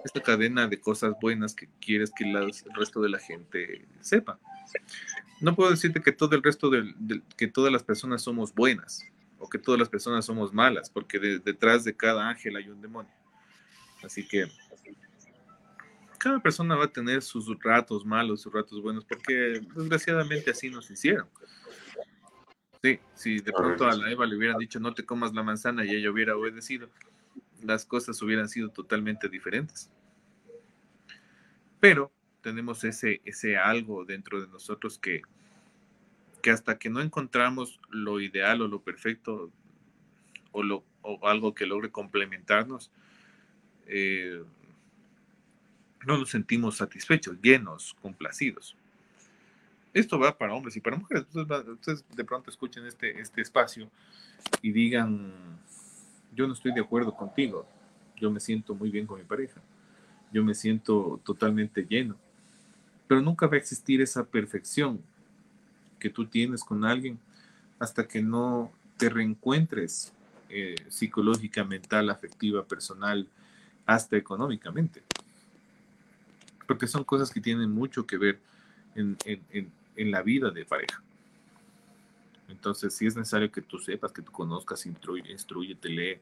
[0.04, 4.40] esta cadena de cosas buenas que quieres que el resto de la gente sepa.
[5.42, 9.06] No puedo decirte que todo el resto de, que todas las personas somos buenas
[9.38, 13.12] o que todas las personas somos malas, porque detrás de cada ángel hay un demonio.
[14.04, 14.48] Así que
[16.18, 20.92] cada persona va a tener sus ratos malos, sus ratos buenos, porque desgraciadamente así nos
[20.92, 21.28] hicieron.
[22.82, 25.84] Sí, si de pronto a la Eva le hubieran dicho no te comas la manzana
[25.84, 26.90] y ella hubiera obedecido,
[27.62, 29.92] las cosas hubieran sido totalmente diferentes.
[31.80, 32.12] Pero
[32.42, 35.22] tenemos ese, ese algo dentro de nosotros que,
[36.42, 39.52] que hasta que no encontramos lo ideal o lo perfecto
[40.52, 42.92] o, lo, o algo que logre complementarnos,
[43.88, 44.42] eh,
[46.06, 48.78] no nos sentimos satisfechos, llenos, complacidos.
[49.94, 51.26] Esto va para hombres y para mujeres.
[51.34, 53.90] Ustedes, de pronto escuchen este, este espacio
[54.62, 55.32] y digan,
[56.36, 57.66] yo no estoy de acuerdo contigo,
[58.16, 59.62] yo me siento muy bien con mi pareja,
[60.32, 62.16] yo me siento totalmente lleno,
[63.08, 65.02] pero nunca va a existir esa perfección
[66.00, 67.20] que tú tienes con alguien
[67.80, 70.14] hasta que no te reencuentres
[70.50, 73.28] eh, psicológica, mental, afectiva, personal,
[73.86, 75.04] hasta económicamente.
[76.68, 78.40] Porque son cosas que tienen mucho que ver
[78.96, 79.18] en,
[80.06, 81.02] la vida de pareja.
[82.48, 86.20] Entonces, si es necesario que tú sepas, que tú conozcas, instruye, instruye, te lee,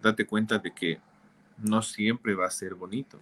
[0.00, 1.00] date cuenta de que
[1.58, 3.18] no siempre va a ser bonito,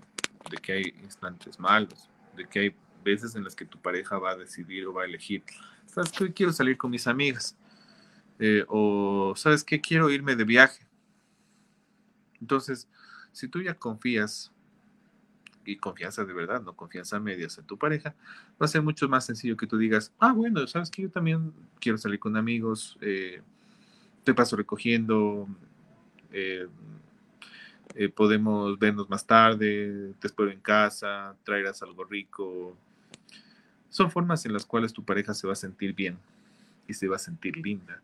[0.50, 4.32] de que hay instantes malos, de que hay veces en las que tu pareja va
[4.32, 5.42] a decidir o va a elegir,
[5.86, 6.32] ¿sabes qué?
[6.32, 7.56] Quiero salir con mis amigas.
[8.38, 9.80] Eh, o, ¿sabes qué?
[9.80, 10.86] Quiero irme de viaje.
[12.40, 12.88] Entonces,
[13.32, 14.50] si tú ya confías
[15.64, 18.14] y confianza de verdad, no confianza medias en tu pareja,
[18.60, 21.52] va a ser mucho más sencillo que tú digas, ah, bueno, sabes que yo también
[21.78, 23.42] quiero salir con amigos, eh,
[24.24, 25.48] te paso recogiendo,
[26.32, 26.66] eh,
[27.94, 32.76] eh, podemos vernos más tarde, te espero en casa, traerás algo rico.
[33.88, 36.18] Son formas en las cuales tu pareja se va a sentir bien
[36.86, 38.00] y se va a sentir linda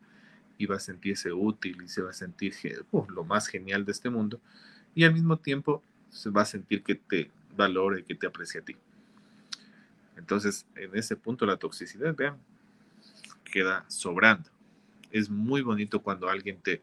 [0.58, 2.54] y va a sentirse útil y se va a sentir
[2.90, 4.40] uh, lo más genial de este mundo
[4.94, 8.64] y al mismo tiempo se va a sentir que te valore, que te aprecia a
[8.64, 8.76] ti.
[10.16, 12.38] Entonces, en ese punto la toxicidad, vean,
[13.44, 14.48] queda sobrando.
[15.10, 16.82] Es muy bonito cuando alguien te,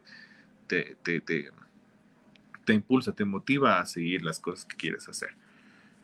[0.66, 5.30] te, te, te, impulsa, te motiva a seguir las cosas que quieres hacer.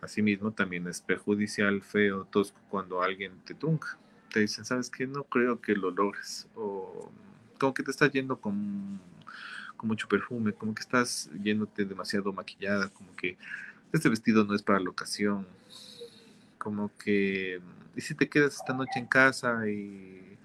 [0.00, 3.98] Asimismo, también es perjudicial, feo, tosco cuando alguien te tunca.
[4.32, 5.06] Te dicen, ¿sabes qué?
[5.06, 6.48] No creo que lo logres.
[6.54, 7.10] O
[7.58, 9.00] como que te estás yendo con,
[9.76, 13.36] con mucho perfume, como que estás yéndote demasiado maquillada, como que
[13.92, 15.46] este vestido no es para la ocasión,
[16.58, 17.60] como que,
[17.96, 20.36] ¿y si te quedas esta noche en casa y,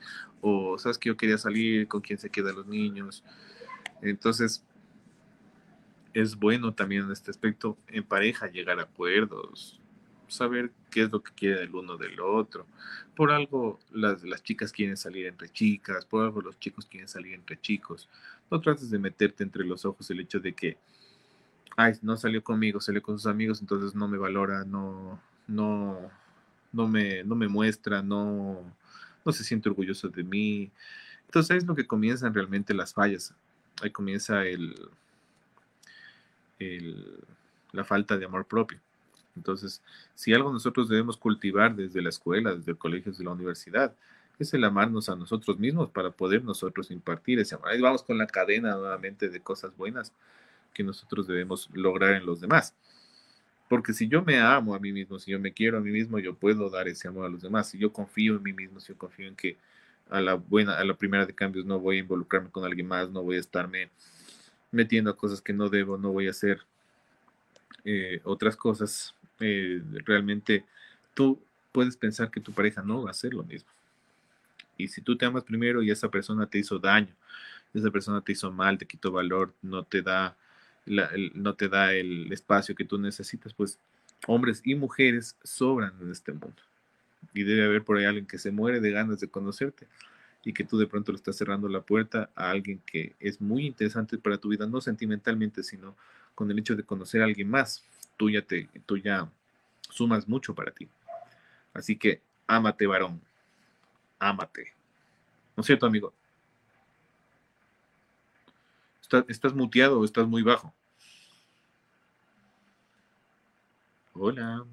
[0.41, 3.23] o sabes que yo quería salir, con quién se quedan los niños?
[4.01, 4.63] Entonces,
[6.13, 9.79] es bueno también en este aspecto, en pareja, llegar a acuerdos,
[10.27, 12.65] saber qué es lo que quiere el uno del otro.
[13.15, 17.33] Por algo las, las chicas quieren salir entre chicas, por algo los chicos quieren salir
[17.33, 18.09] entre chicos.
[18.49, 20.77] No trates de meterte entre los ojos el hecho de que
[21.75, 25.99] ay, no salió conmigo, salió con sus amigos, entonces no me valora, no, no,
[26.71, 28.61] no me, no me muestra, no,
[29.25, 30.71] no se siente orgulloso de mí.
[31.25, 33.33] Entonces es lo que comienzan realmente las fallas.
[33.81, 34.75] Ahí comienza el,
[36.59, 37.19] el,
[37.71, 38.79] la falta de amor propio.
[39.35, 39.81] Entonces,
[40.15, 43.93] si algo nosotros debemos cultivar desde la escuela, desde el colegio, desde la universidad,
[44.39, 47.69] es el amarnos a nosotros mismos para poder nosotros impartir ese amor.
[47.69, 50.13] Ahí vamos con la cadena nuevamente de cosas buenas
[50.75, 52.75] que nosotros debemos lograr en los demás.
[53.67, 56.19] Porque si yo me amo a mí mismo, si yo me quiero a mí mismo,
[56.19, 57.69] yo puedo dar ese amor a los demás.
[57.69, 59.57] Si yo confío en mí mismo, si yo confío en que
[60.09, 63.09] a la buena, a la primera de cambios no voy a involucrarme con alguien más,
[63.09, 63.89] no voy a estarme
[64.71, 66.61] metiendo a cosas que no debo, no voy a hacer
[67.85, 69.15] eh, otras cosas.
[69.39, 70.63] Eh, realmente
[71.15, 73.69] tú puedes pensar que tu pareja no va a hacer lo mismo.
[74.77, 77.15] Y si tú te amas primero y esa persona te hizo daño,
[77.73, 80.35] esa persona te hizo mal, te quitó valor, no te da,
[80.85, 83.79] no te da el espacio que tú necesitas, pues
[84.27, 86.55] hombres y mujeres sobran en este mundo.
[87.33, 89.87] Y debe haber por ahí alguien que se muere de ganas de conocerte
[90.43, 93.65] y que tú de pronto le estás cerrando la puerta a alguien que es muy
[93.65, 95.95] interesante para tu vida, no sentimentalmente, sino
[96.35, 97.83] con el hecho de conocer a alguien más.
[98.15, 99.29] Tú ya, te, tú ya
[99.89, 100.87] sumas mucho para ti.
[101.73, 103.19] Así que ámate, varón.
[104.19, 104.73] Ámate.
[105.57, 106.13] ¿No es cierto, amigo?
[109.27, 110.73] ¿Estás, muteado o estás muy bajo?
[114.13, 114.65] Hola.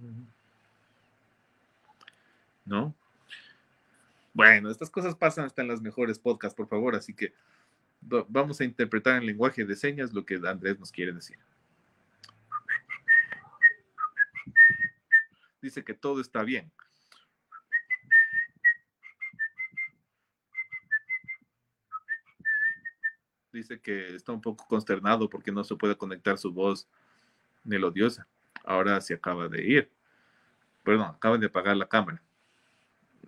[2.65, 2.95] ¿No?
[4.33, 7.35] Bueno, estas cosas pasan hasta en las mejores podcasts, por favor, así que
[8.01, 11.39] vamos a interpretar en lenguaje de señas lo que Andrés nos quiere decir.
[15.61, 16.71] Dice que todo está bien.
[23.53, 26.89] Dice que está un poco consternado porque no se puede conectar su voz
[27.65, 28.27] melodiosa.
[28.65, 29.91] Ahora se acaba de ir.
[30.83, 32.21] Perdón, acaban de apagar la cámara.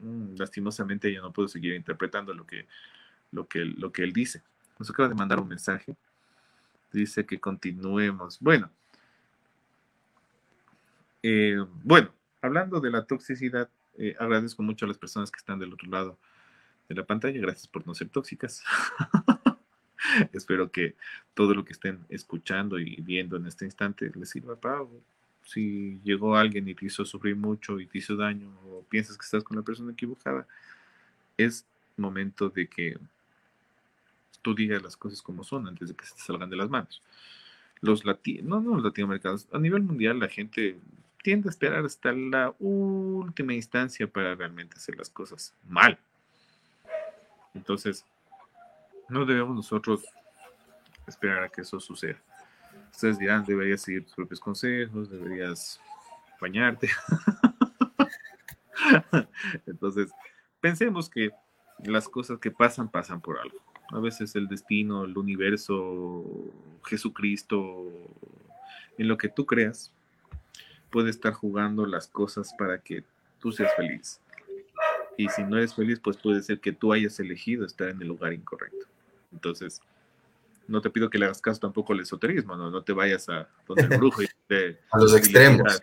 [0.01, 2.67] Mm, lastimosamente ya no puedo seguir interpretando lo que,
[3.31, 4.43] lo que, lo que él dice.
[4.79, 5.97] Nos acaba de mandar un mensaje.
[6.93, 8.39] Dice que continuemos.
[8.41, 8.71] Bueno.
[11.23, 12.13] Eh, bueno,
[12.43, 16.19] hablando de la toxicidad, eh, agradezco mucho a las personas que están del otro lado
[16.89, 17.41] de la pantalla.
[17.41, 18.63] Gracias por no ser tóxicas.
[20.33, 20.95] Espero que
[21.35, 24.85] todo lo que estén escuchando y viendo en este instante les sirva para.
[25.45, 29.25] Si llegó alguien y te hizo sufrir mucho y te hizo daño o piensas que
[29.25, 30.47] estás con la persona equivocada,
[31.37, 32.97] es momento de que
[34.41, 37.03] tú digas las cosas como son antes de que se salgan de las manos.
[37.81, 40.79] Los latinos, no, no los latinoamericanos, a nivel mundial la gente
[41.23, 45.99] tiende a esperar hasta la última instancia para realmente hacer las cosas mal.
[47.55, 48.05] Entonces,
[49.09, 50.05] no debemos nosotros
[51.07, 52.21] esperar a que eso suceda.
[52.93, 55.81] Ustedes dirán, deberías seguir tus propios consejos, deberías
[56.41, 56.89] bañarte.
[59.67, 60.11] Entonces,
[60.61, 61.31] pensemos que
[61.79, 63.59] las cosas que pasan, pasan por algo.
[63.91, 66.25] A veces el destino, el universo,
[66.85, 67.91] Jesucristo,
[68.97, 69.93] en lo que tú creas,
[70.91, 73.05] puede estar jugando las cosas para que
[73.41, 74.21] tú seas feliz.
[75.17, 78.09] Y si no eres feliz, pues puede ser que tú hayas elegido estar en el
[78.09, 78.87] lugar incorrecto.
[79.35, 79.83] Entonces,
[80.67, 83.49] no te pido que le hagas caso tampoco al esoterismo, no, no te vayas a
[83.67, 84.27] donde el brujo y
[84.91, 85.81] a los extremos.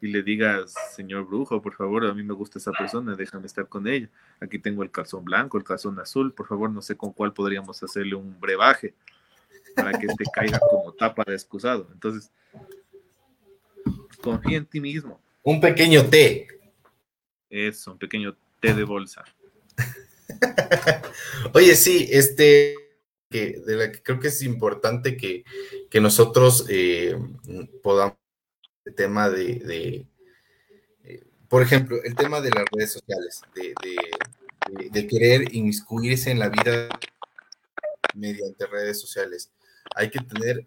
[0.00, 3.68] y le digas, señor brujo, por favor, a mí me gusta esa persona, déjame estar
[3.68, 4.08] con ella.
[4.40, 7.82] Aquí tengo el calzón blanco, el calzón azul, por favor, no sé con cuál podríamos
[7.82, 8.94] hacerle un brebaje
[9.74, 11.88] para que te caiga como tapa de excusado.
[11.92, 12.30] Entonces,
[14.22, 15.20] confía en ti mismo.
[15.42, 16.46] Un pequeño té.
[17.48, 19.24] Eso, un pequeño té de bolsa.
[21.54, 22.74] Oye, sí, este,
[23.30, 25.44] que, de la que creo que es importante que,
[26.00, 27.16] nosotros eh,
[27.82, 28.16] podamos
[28.84, 30.06] el tema de,
[31.04, 33.74] eh, por ejemplo, el tema de las redes sociales, de,
[34.90, 36.88] de, querer inmiscuirse en la vida
[38.14, 39.50] mediante redes sociales.
[39.94, 40.66] Hay que tener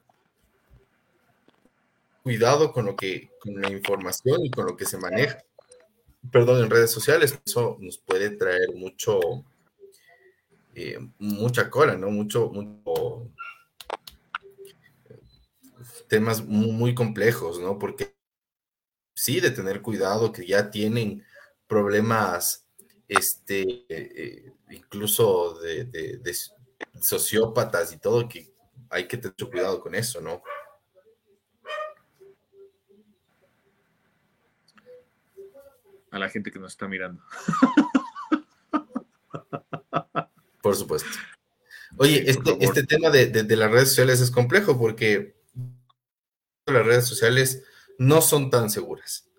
[2.22, 5.43] cuidado con lo que, con la información y con lo que se maneja.
[6.32, 9.20] Perdón, en redes sociales, eso nos puede traer mucho,
[10.76, 12.10] eh, mucha cola, ¿no?
[12.10, 13.32] Mucho, mucho
[16.08, 17.80] temas muy, complejos, ¿no?
[17.80, 18.16] Porque
[19.16, 21.26] sí, de tener cuidado, que ya tienen
[21.68, 22.68] problemas,
[23.08, 26.20] este, eh, incluso de,
[27.02, 28.54] sociópatas y todo, que
[28.90, 30.42] hay que tener cuidado con eso, ¿no?
[36.12, 37.24] A la gente que nos está mirando.
[40.74, 41.10] Por supuesto.
[41.98, 45.36] Oye, este, este tema de, las redes sociales es complejo porque
[46.66, 47.62] las redes sociales
[48.00, 49.30] no son tan seguras.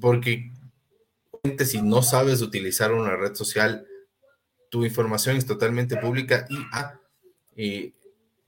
[0.00, 0.50] Porque
[1.66, 3.86] si no sabes utilizar una red social,
[4.70, 6.98] tu información es totalmente pública y, ah,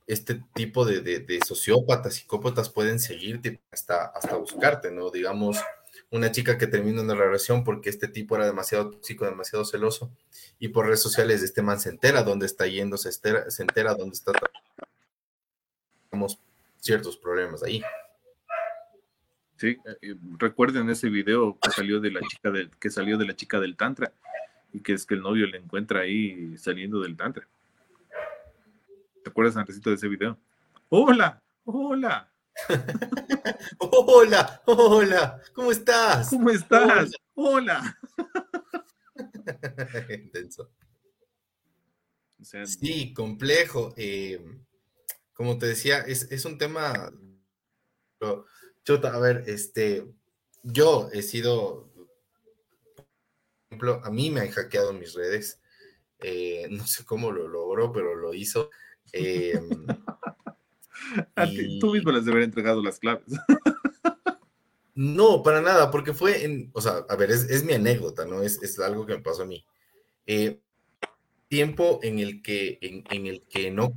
[0.06, 5.10] este tipo de, de, sociópatas, psicópatas pueden seguirte hasta, hasta buscarte, ¿no?
[5.10, 5.58] Digamos,
[6.10, 10.10] una chica que termina una relación porque este tipo era demasiado tóxico, demasiado celoso,
[10.58, 13.94] y por redes sociales este man se entera dónde está yendo, se entera, se entera
[13.94, 14.32] dónde está
[16.10, 16.38] tenemos
[16.78, 17.82] ciertos problemas ahí.
[19.56, 23.34] Sí, eh, recuerden ese video que salió de la chica del, que salió de la
[23.34, 24.12] chica del tantra
[24.72, 27.48] y que es que el novio le encuentra ahí saliendo del tantra.
[29.24, 30.38] ¿Te acuerdas, antesito de ese video?
[30.88, 31.42] ¡Hola!
[31.64, 32.30] ¡Hola!
[33.78, 36.30] Hola, hola, ¿cómo estás?
[36.30, 37.10] ¿Cómo estás?
[37.34, 37.98] Hola.
[40.08, 40.70] Intenso.
[42.64, 43.92] sí, complejo.
[43.96, 44.42] Eh,
[45.32, 47.12] como te decía, es, un tema.
[48.84, 50.06] Chuta, a ver, este,
[50.62, 51.92] yo he sido,
[52.94, 53.06] por
[53.68, 55.60] ejemplo, a mí me han hackeado mis redes.
[56.20, 58.70] Eh, no sé cómo lo logró, pero lo hizo.
[59.12, 59.58] Eh,
[61.80, 63.24] tú mismo les debería entregado las claves.
[64.94, 68.42] no, para nada, porque fue en, o sea, a ver, es, mi anécdota, ¿no?
[68.42, 69.64] Es, algo que me pasó a mí.
[70.26, 70.60] Eh,
[71.48, 73.92] tiempo en el que, en, el que no,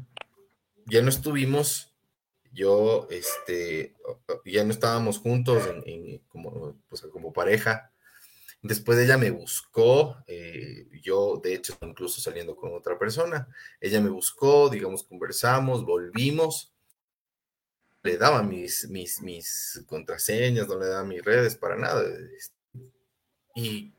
[0.86, 1.94] ya no estuvimos,
[2.52, 3.96] yo, este,
[4.46, 5.64] ya no estábamos juntos
[6.28, 7.92] como, pues, como pareja.
[8.62, 13.48] Después ella me buscó, eh, yo de hecho incluso saliendo con otra persona,
[13.80, 16.74] ella me buscó, digamos, conversamos, volvimos,
[18.04, 22.04] le daba mis, mis, mis contraseñas, no le daba mis redes para nada.
[23.56, 23.94] Y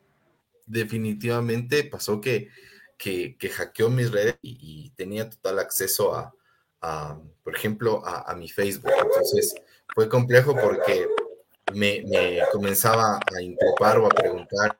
[0.66, 2.48] definitivamente pasó que,
[2.96, 8.92] que, hackeó mis redes y, tenía total acceso a, por ejemplo, a, mi Facebook.
[9.02, 9.54] Entonces
[9.94, 11.06] fue complejo porque
[11.74, 14.78] me, me comenzaba a increpar o a preguntar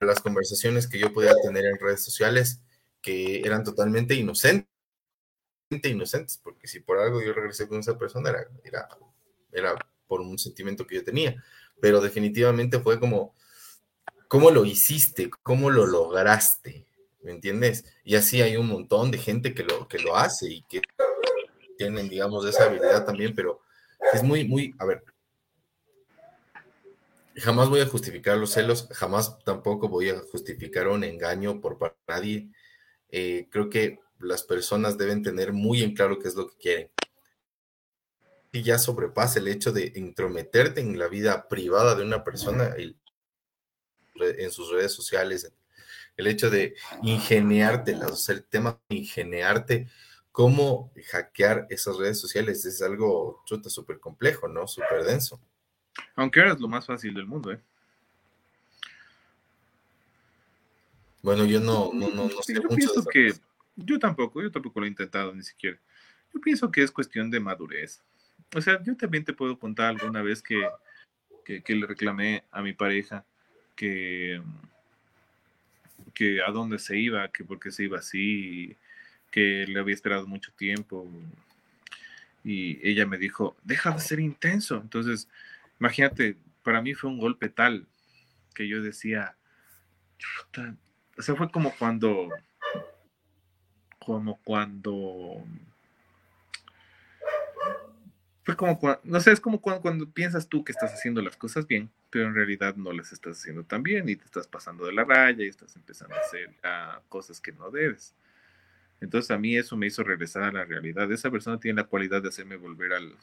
[0.00, 2.60] las conversaciones que yo podía tener en redes sociales
[3.00, 4.75] que eran totalmente inocentes
[5.70, 8.88] inocentes, porque si por algo yo regresé con esa persona era, era,
[9.52, 9.74] era
[10.06, 11.42] por un sentimiento que yo tenía,
[11.80, 13.34] pero definitivamente fue como,
[14.28, 15.30] ¿cómo lo hiciste?
[15.42, 16.86] ¿Cómo lo lograste?
[17.22, 17.84] ¿Me entiendes?
[18.04, 20.80] Y así hay un montón de gente que lo, que lo hace y que
[21.76, 23.60] tienen, digamos, esa habilidad también, pero
[24.12, 25.04] es muy, muy, a ver,
[27.36, 32.48] jamás voy a justificar los celos, jamás tampoco voy a justificar un engaño por nadie.
[33.10, 36.90] Eh, creo que las personas deben tener muy en claro qué es lo que quieren.
[38.52, 42.74] Y ya sobrepasa el hecho de intrometerte en la vida privada de una persona
[44.18, 45.52] en sus redes sociales,
[46.16, 49.88] el hecho de ingeniarte, o sea, el tema de ingeniarte,
[50.32, 54.66] cómo hackear esas redes sociales es algo chuta súper complejo, ¿no?
[54.66, 55.40] Súper denso.
[56.14, 57.60] Aunque ahora es lo más fácil del mundo, ¿eh?
[61.22, 63.34] Bueno, yo no, no, no, sé mucho de que
[63.76, 65.78] yo tampoco, yo tampoco lo he intentado ni siquiera.
[66.34, 68.02] Yo pienso que es cuestión de madurez.
[68.54, 70.66] O sea, yo también te puedo contar alguna vez que,
[71.44, 73.24] que, le reclamé a mi pareja
[73.74, 74.40] que,
[76.14, 78.76] que a dónde se iba, que por qué se iba así,
[79.30, 81.08] que le había esperado mucho tiempo.
[82.44, 84.76] Y ella me dijo, deja de ser intenso.
[84.76, 85.28] Entonces,
[85.80, 87.86] imagínate, para mí fue un golpe tal
[88.54, 89.36] que yo decía,
[91.18, 92.28] o sea, fue como cuando
[94.06, 95.42] como cuando
[98.44, 101.66] fue como no sé, es como cuando, cuando, piensas tú que estás haciendo las cosas
[101.66, 104.92] bien, pero en realidad no las estás haciendo tan bien y te estás pasando de
[104.92, 106.54] la raya y estás empezando a hacer
[107.08, 108.14] cosas que no debes.
[109.00, 111.10] Entonces a mí eso me hizo regresar a la realidad.
[111.10, 113.16] Esa persona tiene la cualidad de hacerme volver al,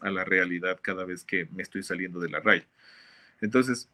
[0.00, 2.64] a la realidad cada vez que me estoy saliendo de la raya.
[3.40, 3.88] Entonces,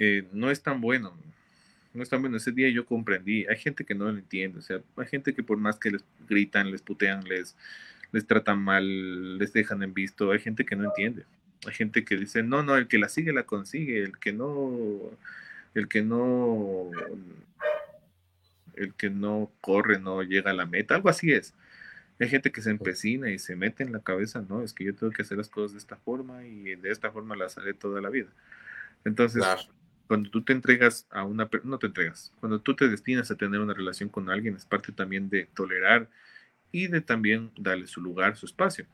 [0.00, 1.16] eh, no es tan bueno
[1.96, 2.36] no bueno.
[2.36, 3.46] Ese día yo comprendí.
[3.46, 4.58] Hay gente que no lo entiende.
[4.58, 7.56] O sea, hay gente que por más que les gritan, les putean, les,
[8.12, 11.24] les tratan mal, les dejan en visto, hay gente que no entiende.
[11.66, 14.98] Hay gente que dice, no, no, el que la sigue la consigue, el que no,
[15.74, 16.90] el que no,
[18.74, 21.54] el que no corre no llega a la meta, algo así es.
[22.18, 24.94] Hay gente que se empecina y se mete en la cabeza, no, es que yo
[24.94, 28.00] tengo que hacer las cosas de esta forma y de esta forma las haré toda
[28.00, 28.28] la vida.
[29.04, 29.42] Entonces,
[30.06, 33.60] cuando tú te entregas a una no te entregas, cuando tú te destinas a tener
[33.60, 36.08] una relación con alguien, es parte también de tolerar
[36.70, 38.86] y de también darle su lugar, su espacio.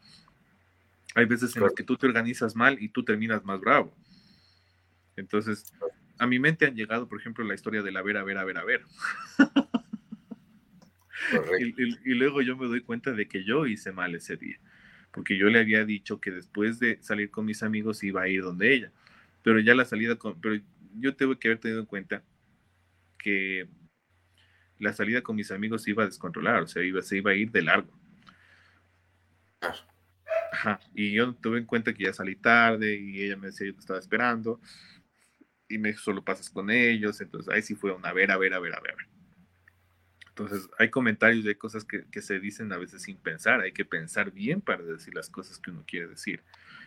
[1.14, 3.94] Hay veces en las que tú te organizas mal y tú terminas más bravo.
[5.16, 5.72] Entonces,
[6.18, 8.44] a mi mente han llegado, por ejemplo, la historia de la ver, a ver, a
[8.44, 8.82] ver, a ver.
[11.60, 14.58] y, y, luego yo me doy cuenta de que yo hice mal ese día,
[15.12, 18.42] porque yo le había dicho que después de salir con mis amigos iba a ir
[18.42, 18.92] donde ella,
[19.42, 20.58] pero ya la salida con, pero
[20.94, 22.22] yo tengo que haber tenido en cuenta
[23.18, 23.68] que
[24.78, 27.50] la salida con mis amigos iba a descontrolar, o sea, iba, se iba a ir
[27.50, 27.96] de largo.
[30.52, 30.80] Ajá.
[30.94, 33.80] Y yo tuve en cuenta que ya salí tarde y ella me decía yo te
[33.80, 34.60] estaba esperando
[35.68, 38.58] y me solo pasas con ellos, entonces ahí sí fue una ver, a ver, a
[38.58, 38.96] ver, a ver.
[40.28, 43.72] Entonces hay comentarios y hay cosas que, que, se dicen a veces sin pensar, hay
[43.72, 46.42] que pensar bien para decir las cosas que uno quiere decir.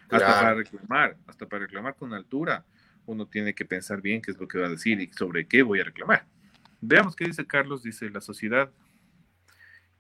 [0.10, 2.66] Hasta para reclamar, hasta para reclamar con altura
[3.06, 5.64] uno tiene que pensar bien qué es lo que va a decir y sobre qué
[5.64, 6.26] voy a reclamar.
[6.82, 8.72] Veamos qué dice Carlos, dice la sociedad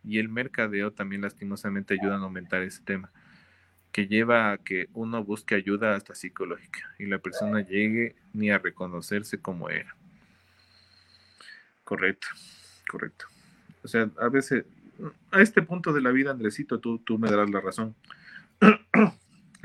[0.03, 3.11] y el mercadeo también lastimosamente ayudan a aumentar ese tema,
[3.91, 8.59] que lleva a que uno busque ayuda hasta psicológica y la persona llegue ni a
[8.59, 9.95] reconocerse como era.
[11.83, 12.27] Correcto,
[12.89, 13.25] correcto.
[13.83, 14.65] O sea, a veces,
[15.31, 17.95] a este punto de la vida, Andresito, tú, tú me darás la razón.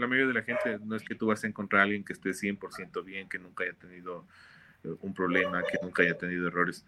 [0.00, 2.12] La mayoría de la gente no es que tú vas a encontrar a alguien que
[2.12, 4.26] esté 100% bien, que nunca haya tenido
[4.84, 6.84] eh, un problema, que nunca haya tenido errores.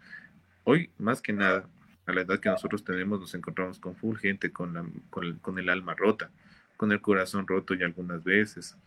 [0.63, 1.67] Hoy, más que nada,
[2.05, 5.69] a la edad que nosotros tenemos, nos encontramos con full gente con, la, con, el,
[5.69, 6.31] alma rota,
[6.77, 8.77] con el corazón roto y algunas veces,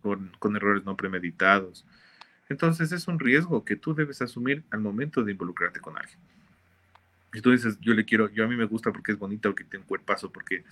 [0.00, 1.84] con, con errores no premeditados.
[2.48, 6.18] Entonces es un riesgo que tú debes asumir al momento de involucrarte con alguien.
[7.32, 9.64] Si tú dices, yo le quiero, yo a mí me gusta porque es bonita, porque
[9.64, 10.64] tiene un cuerpazo, porque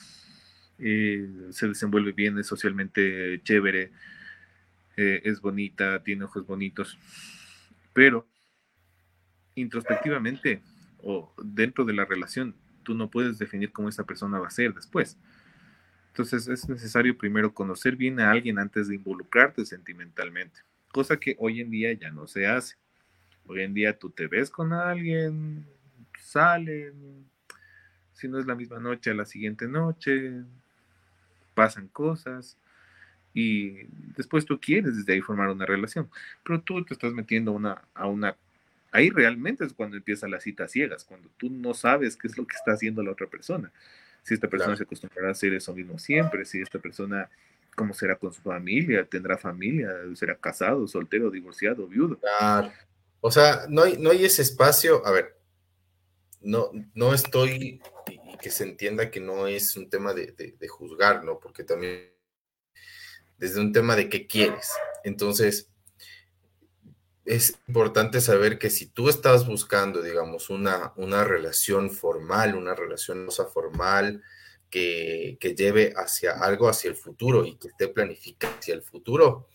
[0.79, 3.93] eh, se desenvuelve bien, es socialmente chévere,
[4.97, 6.99] eh, es bonita, tiene ojos bonitos,
[7.93, 8.27] pero
[9.55, 10.63] introspectivamente
[11.03, 14.75] o dentro de la relación, tú no puedes definir cómo esa persona va a ser
[14.75, 15.19] después.
[16.09, 20.61] Entonces es necesario primero conocer bien a alguien antes de involucrarte sentimentalmente,
[20.93, 22.77] cosa que hoy en día ya no se hace.
[23.47, 25.67] Hoy en día tú te ves con alguien,
[26.19, 27.29] salen,
[28.15, 30.45] si no es la misma noche, a la siguiente noche,
[31.55, 32.57] pasan cosas
[33.33, 33.85] y
[34.17, 36.09] después tú quieres desde ahí formar una relación,
[36.45, 38.37] pero tú te estás metiendo una, a una
[38.95, 42.47] Ahí realmente es cuando empieza la cita ciegas, cuando tú no sabes qué es lo
[42.47, 43.73] que está haciendo la otra persona.
[44.23, 47.29] Si esta persona se acostumbrará a hacer eso mismo siempre, si esta persona,
[47.75, 52.21] cómo será con su familia, tendrá familia, será casado, soltero, divorciado, viudo.
[52.21, 52.71] Claro.
[53.21, 55.37] O sea, no hay, no hay ese espacio, a ver,
[56.41, 57.81] no, no estoy,
[58.41, 61.39] que se entienda que no es un tema de, de, de juzgar, ¿no?
[61.39, 62.15] Porque también
[63.39, 64.71] desde un tema de qué quieres.
[65.03, 65.69] Entonces,
[67.25, 73.29] es importante saber que si tú estás buscando, digamos, una, una relación formal, una relación
[73.53, 74.23] formal
[74.71, 79.49] que, que, lleve hacia algo, hacia el futuro y que esté planificada hacia el futuro,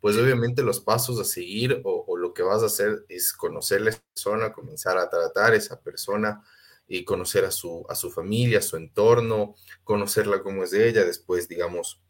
[0.00, 3.82] pues obviamente los pasos a seguir o, o, lo que vas a hacer es conocer
[3.82, 6.44] a esa persona, comenzar a tratar a esa persona
[6.88, 11.48] y conocer a su, a su familia, a su entorno, conocerla como es ella, después,
[11.48, 12.00] digamos,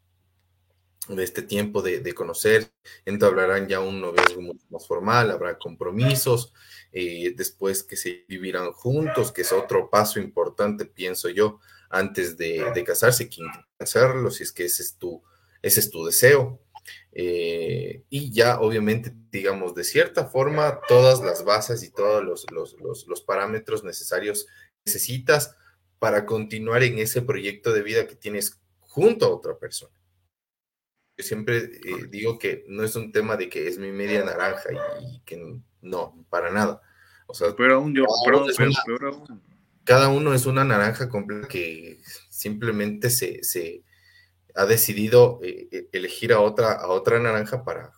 [1.07, 2.69] de este tiempo de, de conocer,
[3.05, 6.53] entablarán ya un noviazgo mucho más formal, habrá compromisos,
[6.91, 11.59] eh, después que se vivirán juntos, que es otro paso importante, pienso yo,
[11.89, 13.41] antes de, de casarse, que
[13.79, 15.23] hacerlo, si es que ese es tu,
[15.61, 16.61] ese es tu deseo.
[17.11, 22.79] Eh, y ya, obviamente, digamos, de cierta forma, todas las bases y todos los, los,
[22.79, 24.47] los, los parámetros necesarios
[24.87, 25.55] necesitas
[25.99, 29.97] para continuar en ese proyecto de vida que tienes junto a otra persona
[31.17, 34.69] yo siempre eh, digo que no es un tema de que es mi media naranja
[35.01, 36.81] y, que no, para nada.
[37.25, 38.45] O sea, pero aún yo, pero,
[39.83, 43.83] cada uno es una naranja completa que simplemente se, se
[44.53, 47.93] ha decidido eh, eh, elegir a otra, a otra naranja para,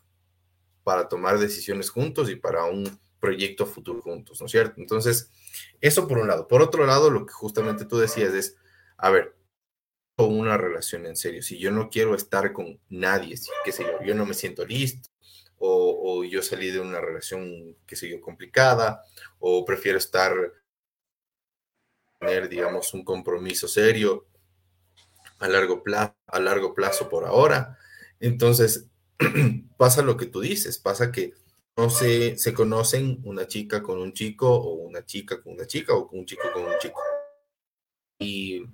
[0.84, 4.76] para tomar decisiones juntos y para un proyecto futuro juntos, ¿no es cierto?
[4.78, 5.30] Entonces,
[5.82, 6.48] eso por un lado.
[6.48, 8.58] Por otro lado, lo que justamente tú decías es,
[8.98, 9.36] a ver,
[10.18, 14.04] una relación en serio, si yo no quiero estar con nadie, si, qué sé yo,
[14.04, 15.10] yo no me siento listo,
[15.58, 19.04] o, yo salí de una relación, qué sé yo, complicada,
[19.40, 20.34] o prefiero estar,
[22.20, 24.28] tener, digamos, un compromiso serio
[25.40, 27.78] a largo plazo, a largo plazo por ahora.
[28.20, 28.88] Entonces,
[29.78, 31.34] pasa lo que tú dices, pasa que
[31.80, 36.10] no se, conocen una chica con un chico, o una chica con una chica, o
[36.12, 37.00] un chico con un chico.
[38.20, 38.66] Y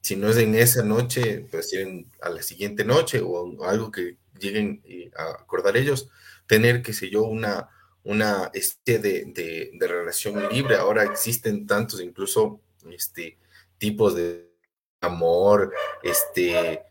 [0.00, 1.74] si no es en esa noche, pues
[2.20, 6.08] a la siguiente noche o algo que lleguen eh, a acordar ellos,
[6.46, 7.68] tener, qué sé yo, una,
[8.04, 10.76] una este de, de, relación libre.
[10.76, 12.60] Ahora existen tantos, incluso,
[12.92, 13.38] este,
[13.78, 14.52] tipos de
[15.00, 16.82] amor, este,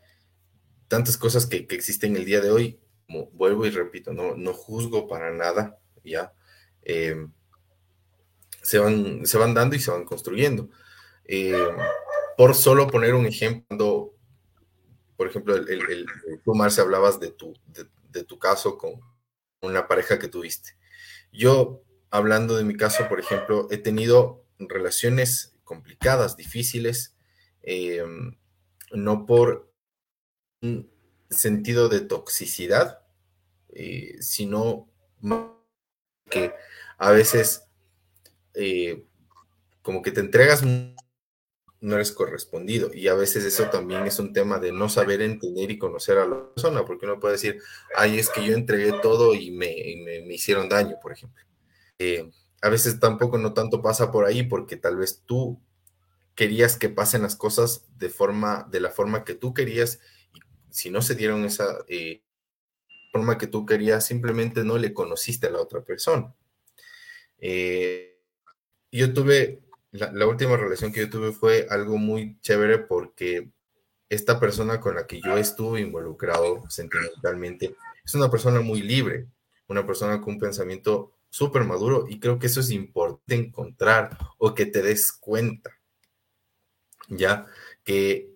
[0.88, 2.78] tantas cosas que, que existen el día de hoy.
[3.06, 6.32] Como vuelvo y repito, no, no juzgo para nada, ¿ya?
[6.82, 7.32] Em,
[8.62, 10.68] se, van, se van dando y se van construyendo.
[11.24, 11.68] Eh,
[12.36, 14.14] por solo poner un ejemplo,
[15.16, 16.06] por ejemplo, el, el,
[16.44, 19.00] tú, Marce, hablabas de tu, de, tu caso con
[19.60, 20.76] una pareja que tuviste.
[21.32, 27.16] Yo, hablando de mi caso, por ejemplo, he tenido relaciones complicadas, difíciles,
[27.62, 28.36] em,
[28.92, 29.72] no por
[31.32, 33.00] sentido de toxicidad,
[33.70, 34.88] eh, sino
[36.28, 36.52] que
[36.98, 37.64] a veces
[38.54, 39.04] eh,
[39.82, 40.62] como que te entregas
[41.82, 42.90] no eres correspondido.
[42.94, 46.26] Y a veces eso también es un tema de no saber entender y conocer a
[46.26, 47.60] la persona, porque uno puede decir,
[47.96, 49.74] ay, es que yo entregué todo y me,
[50.04, 51.44] me, hicieron daño, por ejemplo.
[51.98, 52.30] Eh,
[52.62, 55.60] a veces tampoco no tanto pasa por ahí porque tal vez tú
[56.36, 59.98] querías que pasen las cosas de forma, de la forma que tú querías
[60.72, 62.22] si no se dieron esa eh,
[63.12, 66.34] forma que tú querías, simplemente no le conociste a la otra persona.
[67.38, 68.18] Eh,
[68.90, 73.50] yo tuve, la, última relación que yo tuve fue algo muy chévere porque
[74.08, 79.26] esta persona con la que yo estuve involucrado sentimentalmente es una persona muy libre,
[79.68, 84.54] una persona con un pensamiento súper maduro y creo que eso es importante encontrar o
[84.54, 85.70] que te des cuenta,
[87.08, 87.46] ya
[87.84, 88.32] que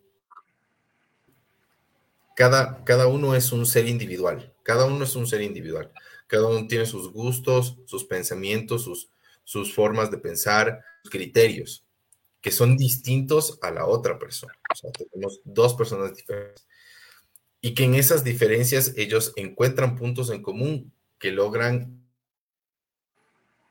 [2.36, 5.90] cada, cada uno es un ser individual, cada uno es un ser individual,
[6.26, 9.10] cada uno tiene sus gustos, sus pensamientos, sus,
[9.42, 11.86] sus formas de pensar, criterios,
[12.42, 14.52] que son distintos a la otra persona.
[15.10, 16.68] Tenemos dos personas diferentes.
[17.62, 22.06] Y que en esas diferencias ellos encuentran puntos en común que logran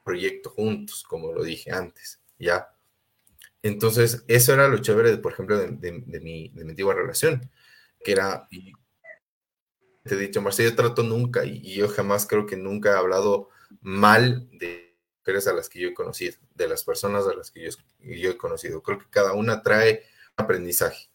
[0.03, 2.67] proyecto juntos, como lo dije antes, ¿ya?
[3.61, 7.51] Entonces, eso era lo chévere, por ejemplo, de, mi, de mi antigua relación,
[8.05, 8.71] que era, y
[10.03, 13.49] te he dicho, Marcelo, yo trato nunca, y, yo jamás creo que nunca he hablado
[13.81, 17.63] mal de mujeres a las que yo he conocido, de las personas a las que
[17.63, 18.83] yo, yo he conocido.
[18.83, 20.03] Creo que cada una trae
[20.35, 21.09] aprendizaje.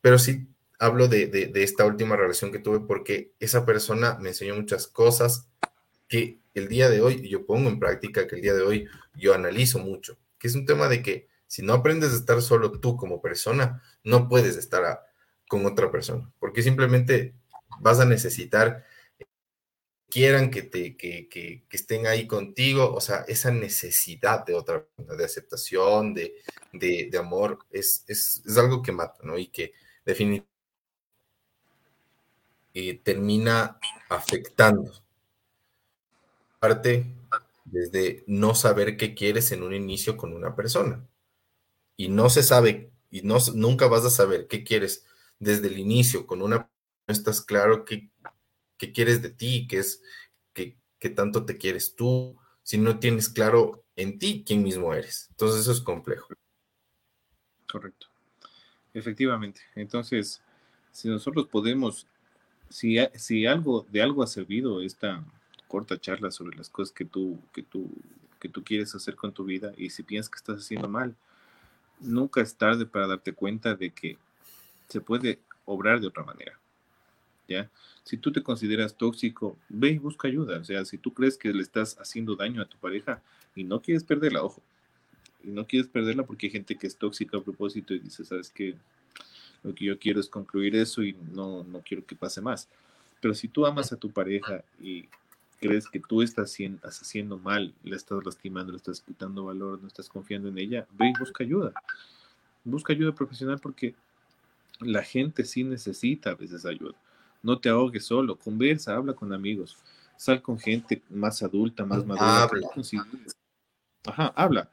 [0.00, 0.46] Pero sí
[0.78, 5.48] hablo de, de, esta última relación que tuve porque esa persona me enseñó muchas cosas
[6.06, 9.34] que el día de hoy yo pongo en práctica, que el día de hoy yo
[9.34, 12.96] analizo mucho, que es un tema de que si no aprendes a estar solo tú
[12.96, 14.84] como persona, no puedes estar
[15.48, 17.34] con otra persona, porque simplemente
[17.80, 18.84] vas a necesitar
[20.08, 25.24] quieran que te que, que, estén ahí contigo, o sea, esa necesidad de otra de
[25.24, 26.36] aceptación, de,
[26.72, 29.36] de, de amor, es, es, es, algo que mata, ¿no?
[29.36, 29.72] Y que
[30.04, 30.56] definitivamente
[33.04, 33.78] termina
[34.08, 34.92] afectando
[36.60, 37.06] parte
[37.64, 41.06] desde no saber qué quieres en un inicio con una persona.
[41.96, 45.04] Y no se sabe, y no, nunca vas a saber qué quieres
[45.38, 46.70] desde el inicio con una
[47.08, 48.10] no estás claro qué,
[48.76, 50.02] qué quieres de ti, qué es,
[50.52, 55.28] qué, qué tanto te quieres tú, si no tienes claro en ti quién mismo eres.
[55.30, 56.34] Entonces eso es complejo.
[57.70, 58.08] Correcto.
[58.92, 59.60] Efectivamente.
[59.76, 60.42] Entonces,
[60.90, 62.08] si nosotros podemos,
[62.68, 65.24] si, si algo de algo ha servido esta,
[65.66, 67.90] corta charla sobre las cosas que tú, que tú,
[68.38, 71.14] que tú quieres hacer con tu vida y si piensas que estás haciendo mal,
[72.00, 74.18] nunca es tarde para darte cuenta de que
[74.88, 76.58] se puede obrar de otra manera.
[77.48, 77.70] ¿Ya?
[78.02, 80.58] Si tú te consideras tóxico, ve y busca ayuda.
[80.58, 83.22] O sea, si tú crees que le estás haciendo daño a tu pareja
[83.54, 84.62] y no quieres perderla, ojo,
[85.44, 88.50] y no quieres perderla porque hay gente que es tóxica a propósito y dice, sabes
[88.50, 88.74] que
[89.62, 92.68] lo que yo quiero es concluir eso y no, no quiero que pase más.
[93.20, 95.08] Pero si tú amas a tu pareja y
[95.60, 100.08] crees que tú estás haciendo mal, le estás lastimando, le estás quitando valor, no estás
[100.08, 101.72] confiando en ella, ve y busca ayuda.
[102.64, 103.94] Busca ayuda profesional porque
[104.80, 106.94] la gente sí necesita a veces ayuda.
[107.42, 109.76] No te ahogues solo, conversa, habla con amigos,
[110.16, 112.44] sal con gente más adulta, más madura.
[112.44, 112.68] Habla.
[114.04, 114.70] Ajá, habla.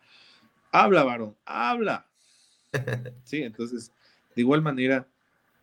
[0.72, 2.06] Habla, varón, habla.
[3.24, 3.92] Sí, entonces,
[4.36, 5.08] de igual manera,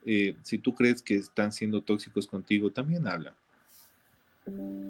[0.06, 3.34] eh, si tú crees que están siendo tóxicos contigo, también habla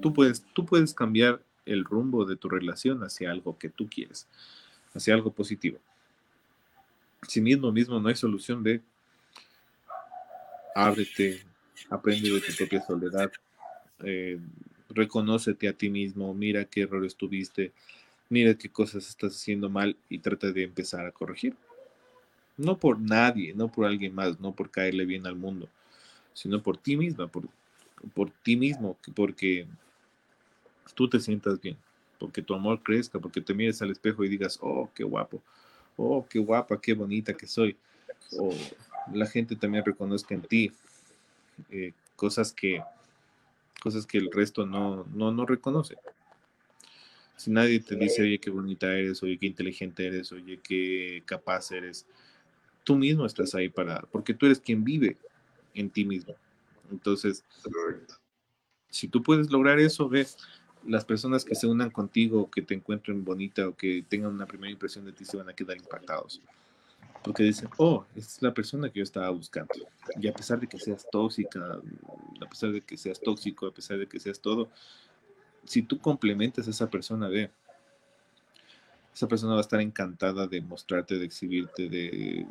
[0.01, 4.29] Tú puedes, tú puedes cambiar el rumbo de tu relación hacia algo que tú quieres,
[4.95, 5.79] hacia algo positivo.
[7.29, 8.83] Si mismo mismo no hay solución, de
[10.75, 11.43] ábrete,
[11.89, 13.31] aprende de tu propia soledad,
[14.05, 14.39] eh,
[14.91, 17.73] reconócete a ti mismo, mira qué errores tuviste,
[18.29, 21.55] mira qué cosas estás haciendo mal y trata de empezar a corregir.
[22.57, 25.69] No por nadie, no por alguien más, no por caerle bien al mundo,
[26.35, 27.49] sino por ti misma, por
[28.15, 29.67] por ti mismo, porque
[30.95, 31.77] tú te sientas bien,
[32.19, 35.43] porque tu amor crezca, porque te mires al espejo y digas, oh, qué guapo,
[35.97, 37.77] oh, qué guapa, qué bonita que soy,
[38.39, 38.51] o
[39.13, 40.73] la gente también reconozca en ti
[41.71, 42.83] eh, cosas que
[43.81, 45.97] cosas que el resto no, no, no reconoce.
[47.37, 51.71] Si nadie te dice, oye, qué bonita eres, oye, qué inteligente eres, oye, qué capaz
[51.71, 52.05] eres,
[52.85, 55.17] tú mismo estás ahí para, porque tú eres quien vive
[55.75, 56.35] en ti mismo.
[56.91, 57.43] Entonces,
[58.91, 60.27] si tú puedes lograr eso, ve,
[60.87, 64.71] las personas que se unan contigo, que te encuentren bonita o que tengan una primera
[64.71, 66.43] impresión de ti, se van a quedar impactados.
[67.23, 69.75] Porque dicen, oh, esta es la persona que yo estaba buscando.
[70.21, 71.61] Y a pesar de que seas tóxica,
[72.41, 74.71] a pesar de que seas tóxico, a pesar de que seas todo,
[75.65, 77.51] si tú complementas a esa persona, ve,
[79.15, 82.47] esa persona va a estar encantada de mostrarte, de exhibirte, de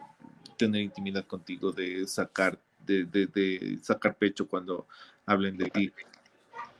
[0.57, 4.87] tener intimidad contigo, de sacar de, sacar pecho cuando
[5.25, 5.91] hablen de ti.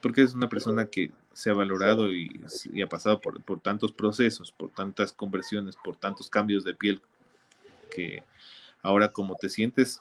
[0.01, 2.41] Porque es una persona que se ha valorado y,
[2.83, 7.01] ha pasado por, por, tantos procesos, por tantas conversiones, por tantos cambios de piel,
[7.89, 8.23] que
[8.81, 9.99] ahora como te sientes,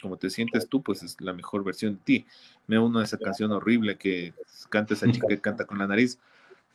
[0.00, 2.26] como te sientes tú, pues es la mejor versión de ti.
[2.66, 4.34] Me uno a esa canción horrible que
[4.68, 6.18] canta esa chica que canta con la nariz,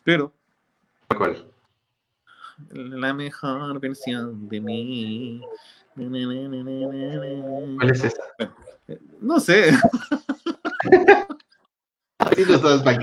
[0.04, 0.32] pero...
[1.16, 1.46] ¿Cuál?
[2.72, 5.42] La mejor versión de mí.
[5.96, 8.24] ¿Cuál es esa?
[9.22, 9.72] No sé.
[12.20, 13.00] Así no sabes para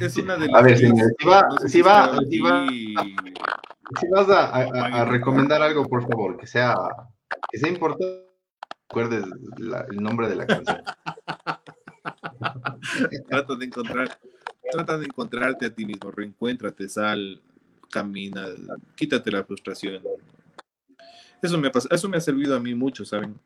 [0.00, 0.86] Es una de las a ver, si
[1.26, 2.66] va, si va, si va,
[4.00, 6.74] si vas a, a, recomendar algo, por favor, que sea,
[7.50, 8.26] que sea importante,
[8.88, 9.24] recuerdes
[9.90, 10.82] el nombre de la canción.
[13.28, 14.18] trata de encontrar,
[14.70, 17.40] trata de encontrarte a ti mismo, reencuéntrate, sal,
[17.90, 18.46] camina,
[18.94, 20.02] quítate la frustración.
[21.42, 23.38] Eso me, eso me ha servido a mí mucho, ¿saben?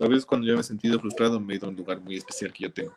[0.00, 2.16] A veces cuando yo me he sentido frustrado me he ido a un lugar muy
[2.16, 2.94] especial que yo tengo,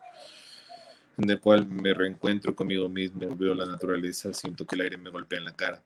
[1.17, 5.09] en el cual me reencuentro conmigo mismo, veo la naturaleza, siento que el aire me
[5.09, 5.81] golpea en la cara,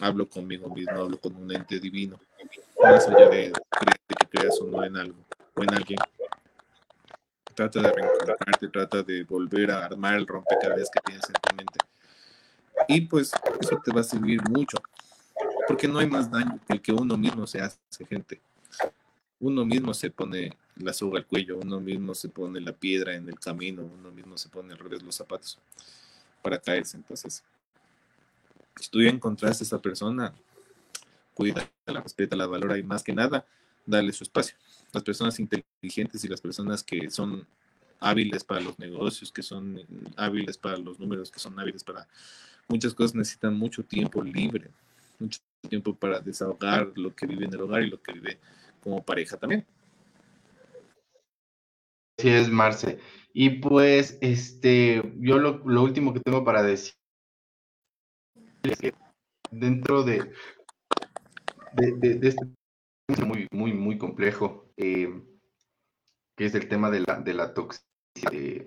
[0.00, 2.18] hablo conmigo mismo, hablo con un ente divino,
[2.82, 5.18] más allá de, que creas o no en algo
[5.54, 5.98] o en alguien.
[7.54, 11.78] Trata de reencontrarte, trata de volver a armar el rompecabezas que tienes en tu mente.
[12.88, 14.78] Y pues eso te va a servir mucho,
[15.68, 17.78] porque no hay más daño que el que uno mismo se hace,
[18.08, 18.40] gente
[19.42, 23.28] uno mismo se pone la soga al cuello, uno mismo se pone la piedra en
[23.28, 25.58] el camino, uno mismo se pone al revés los zapatos
[26.42, 26.96] para caerse.
[26.96, 27.42] Entonces,
[28.76, 30.34] si tú ya encontraste a esa persona,
[31.34, 33.46] cuida, la respeta, la valora y más que nada,
[33.86, 34.56] dale su espacio.
[34.92, 37.46] Las personas inteligentes y las personas que son
[38.00, 39.80] hábiles para los negocios, que son
[40.16, 42.06] hábiles para los números, que son hábiles para
[42.68, 44.70] muchas cosas, necesitan mucho tiempo libre,
[45.18, 48.38] mucho tiempo para desahogar lo que vive en el hogar y lo que vive
[48.82, 49.64] como pareja también.
[52.18, 52.98] Sí, es Marce.
[53.32, 56.94] Y pues, este, yo lo, último que tengo para decir
[59.50, 60.32] dentro de,
[61.74, 62.46] de, este
[63.24, 65.22] muy, muy, muy complejo, eh,
[66.36, 68.66] que es el tema de la, de la toxicidad.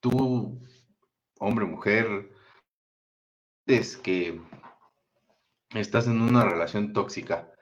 [0.00, 0.60] tú,
[1.38, 2.32] hombre, mujer,
[3.66, 4.40] es que
[5.74, 7.52] estás en una relación tóxica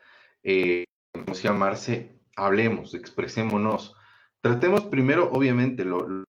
[0.43, 3.95] eh, como llamarse, hablemos, expresémonos.
[4.41, 6.25] Tratemos primero, obviamente, lo,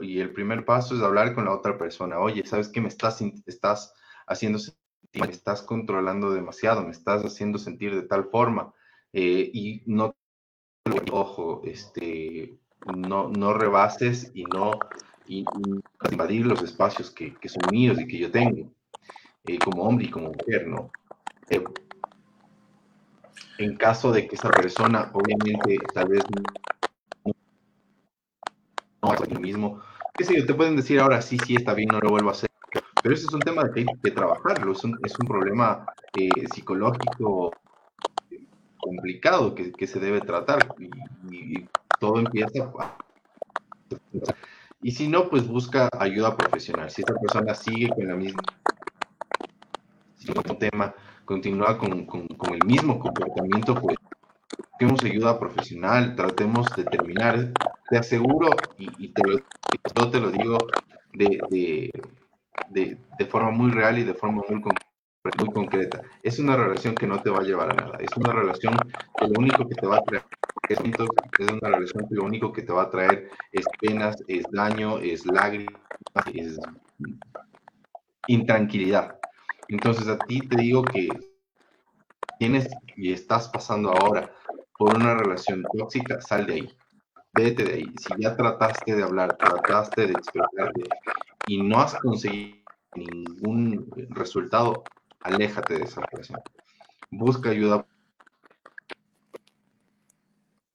[0.00, 2.20] y el primer paso es hablar con la otra persona.
[2.20, 3.92] Oye, ¿sabes qué me estás, estás
[4.26, 4.78] haciendo sentir?
[5.14, 8.72] Me estás controlando demasiado, me estás haciendo sentir de tal forma.
[9.12, 10.14] Eh, y no,
[11.10, 12.58] ojo, este,
[12.94, 14.78] no, no rebases y no,
[15.26, 18.70] invadir los espacios que, son míos y que yo tengo,
[19.44, 20.90] eh, como hombre y como mujer, ¿no?
[21.48, 21.64] Eh,
[23.58, 26.22] en caso de que esa persona, obviamente, tal vez
[29.02, 29.80] no haga lo mismo,
[30.14, 32.32] qué sé yo, te pueden decir ahora sí, sí, está bien, no lo vuelvo a
[32.32, 32.50] hacer.
[33.02, 35.86] Pero ese es un tema que hay que trabajarlo, es un, es un problema
[36.16, 37.52] eh, psicológico
[38.78, 40.74] complicado que, que, se debe tratar
[41.30, 41.66] y,
[41.98, 42.70] todo empieza
[44.82, 46.90] y si no, pues busca ayuda profesional.
[46.90, 48.42] Si esta persona sigue con la misma
[50.58, 50.94] tema,
[51.24, 53.96] continúa con, con, el mismo comportamiento, pues
[54.58, 57.52] busquemos ayuda profesional, tratemos de terminar.
[57.88, 60.58] Te aseguro, y, te lo, te lo digo
[61.12, 61.40] de,
[62.70, 67.06] de, de, forma muy real y de forma muy, muy concreta, es una relación que
[67.06, 67.98] no te va a llevar a nada.
[68.00, 68.74] Es una relación
[69.18, 70.24] que lo único que te va a traer
[70.68, 74.98] es, una relación que lo único que te va a traer es penas, es daño,
[74.98, 75.80] es lágrimas,
[76.34, 76.58] es
[78.26, 79.18] intranquilidad.
[79.68, 81.08] Entonces a ti te digo que
[82.38, 84.32] tienes y estás pasando ahora
[84.78, 86.76] por una relación tóxica, sal de ahí.
[87.32, 87.94] Vete de ahí.
[87.98, 90.82] Si ya trataste de hablar, trataste de expresarte
[91.46, 92.58] y no has conseguido
[92.94, 94.84] ningún resultado,
[95.20, 96.40] aléjate de esa relación.
[97.10, 97.86] Busca ayuda.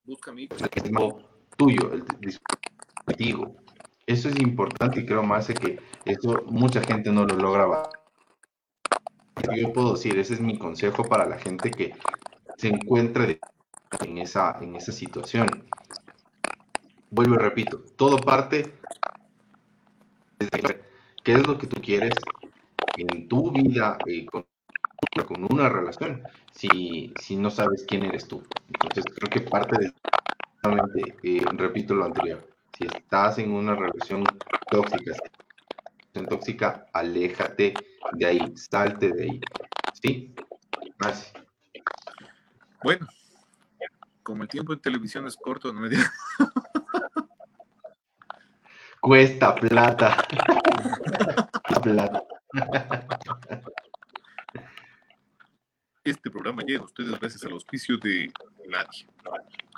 [0.03, 0.47] Busca mi
[1.57, 3.55] tuyo, el dispositivo.
[4.07, 7.65] Eso es importante y creo más que eso mucha gente no lo logra
[9.55, 11.93] yo puedo decir, ese es mi consejo para la gente que
[12.57, 13.39] se encuentre
[14.03, 15.47] en esa, en esa situación.
[17.09, 18.73] Vuelvo y repito, todo parte
[20.39, 20.81] de
[21.23, 22.13] qué es lo que tú quieres
[22.97, 24.45] en tu vida eh, con,
[25.49, 26.23] una relación,
[26.53, 28.43] si, si no sabes quién eres tú.
[28.67, 29.93] Entonces creo que parte de,
[31.23, 34.23] eh, repito lo anterior, si estás en una relación
[34.69, 35.13] tóxica,
[36.11, 37.73] tóxica, aléjate
[38.13, 39.41] de ahí, salte de ahí.
[40.01, 40.33] ¿Sí?
[40.99, 41.33] Gracias.
[42.83, 43.07] Bueno,
[44.23, 46.11] como el tiempo en televisión es corto, no me digas.
[49.01, 50.25] Cuesta plata.
[51.81, 52.23] plata.
[56.03, 58.33] Este programa llega a ustedes gracias al auspicio de
[58.67, 59.05] nadie.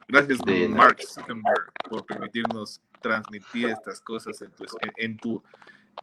[0.07, 4.65] Gracias, de Mark Zuckerberg, por permitirnos transmitir estas cosas en tu,
[4.95, 5.43] en, tu,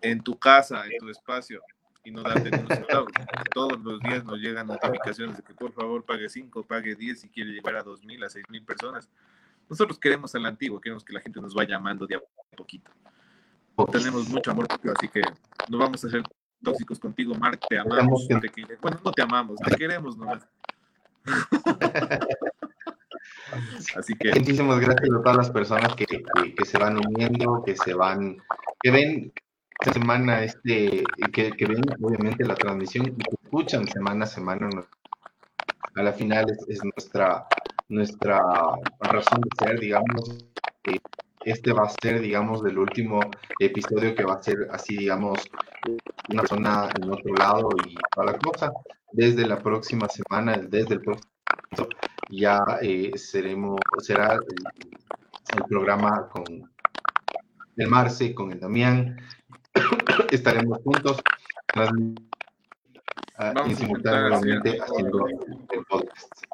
[0.01, 1.61] en tu casa, en tu espacio
[2.05, 3.13] y no darte un centavos.
[3.53, 7.29] Todos los días nos llegan notificaciones de que por favor pague 5, pague 10 si
[7.29, 9.09] quiere llegar a 2.000, a 6.000 personas.
[9.69, 12.21] Nosotros queremos al antiguo, queremos que la gente nos vaya amando de a
[12.57, 12.91] poquito.
[13.93, 15.23] Tenemos mucho amor así que
[15.69, 16.23] no vamos a ser
[16.63, 18.29] tóxicos contigo, Mark, te amamos.
[18.83, 20.47] bueno, no te amamos, te queremos nomás.
[23.97, 24.33] Así que.
[24.33, 28.39] Muchísimas gracias a todas las personas que, que, se van uniendo, que se van,
[28.81, 29.33] que ven
[29.81, 31.03] esta semana, este,
[31.33, 34.69] que, que ven obviamente la transmisión y que escuchan semana a semana.
[35.95, 37.47] A la final es, nuestra,
[37.89, 38.43] nuestra
[39.01, 40.47] razón de ser, digamos.
[41.45, 43.21] este va a ser, digamos, del último
[43.59, 45.41] episodio que va a ser así, digamos,
[46.29, 48.73] una persona en otro lado y toda la cosa.
[49.13, 51.31] Desde la próxima semana, desde el próximo
[52.29, 56.45] ya eh, seremos, será el, programa con
[57.77, 59.17] el Marce, con el Damián.
[60.31, 61.23] Estaremos juntos
[63.67, 66.45] y simultáneamente haciendo el podcast.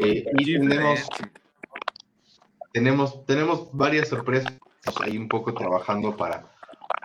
[0.00, 1.08] Eh, y tenemos,
[2.72, 4.58] tenemos, tenemos varias sorpresas
[5.00, 6.44] ahí un poco trabajando para,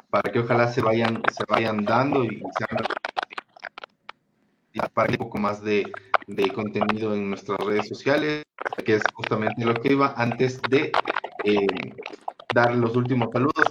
[0.10, 2.84] para que ojalá se vayan, se vayan dando y sean
[4.94, 5.92] para un poco más de,
[6.28, 8.44] de contenido en nuestras redes sociales,
[8.86, 10.92] que es justamente lo que iba antes de
[11.44, 11.68] eh,
[12.54, 13.71] dar los últimos saludos.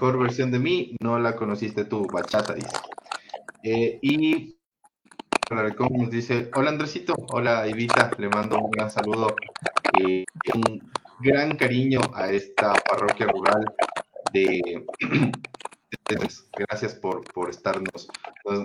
[0.00, 2.70] Mejor versión de mí, no la conociste tú, bachata, dice.
[3.62, 4.56] Eh, y
[5.50, 9.36] nos dice, hola Andresito, hola Evita, le mando un gran saludo,
[10.00, 10.24] eh,
[10.54, 10.90] un
[11.20, 13.62] gran cariño a esta parroquia rural
[14.32, 14.86] de,
[16.56, 18.08] gracias por, por estarnos,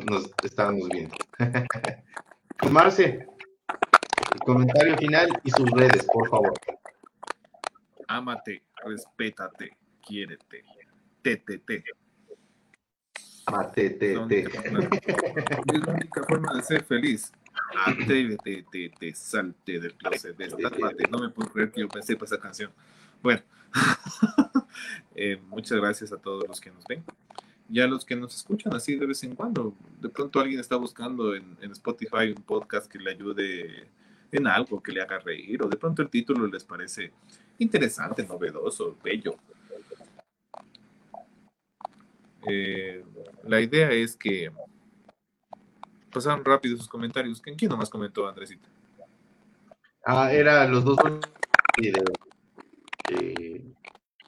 [0.10, 1.18] nos, estarnos viendo.
[2.58, 3.28] Pues, Marce,
[4.46, 6.54] comentario final y sus redes, por favor.
[8.08, 10.64] Ámate, respétate, quiérete.
[11.26, 11.84] TTT.
[13.48, 14.44] Atrévete.
[14.46, 17.32] Es la única forma de ser feliz.
[18.08, 20.38] Te, salte del closet,
[21.10, 22.72] No me puedo creer que yo pensé para esa canción.
[23.24, 23.42] Bueno,
[25.16, 27.04] eh, muchas gracias a todos los que nos ven
[27.68, 31.36] ya los que nos escuchan así de vez en cuando, de pronto alguien está buscando
[31.36, 33.90] en, Spotify un podcast que le ayude
[34.32, 37.12] en algo, que le haga reír, o de pronto el título les parece
[37.58, 39.36] interesante, novedoso, bello.
[42.48, 43.04] Eh,
[43.44, 44.52] la idea es que
[46.12, 47.42] pasaron rápido sus comentarios.
[47.42, 48.68] ¿Quién, quién nomás comentó, Andresita?
[50.06, 50.98] Ah, era los dos
[51.78, 52.10] videos
[53.08, 53.64] que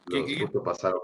[0.10, 1.02] los pasaron.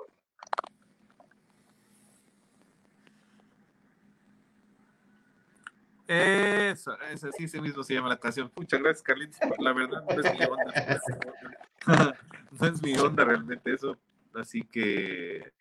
[6.07, 8.51] Eso, ese sí, ese mismo se llama la canción.
[8.55, 9.39] Muchas gracias, Carlitos.
[9.59, 12.13] La verdad, no es mi onda.
[12.59, 13.97] no es mi onda realmente eso.
[14.33, 15.51] Así que.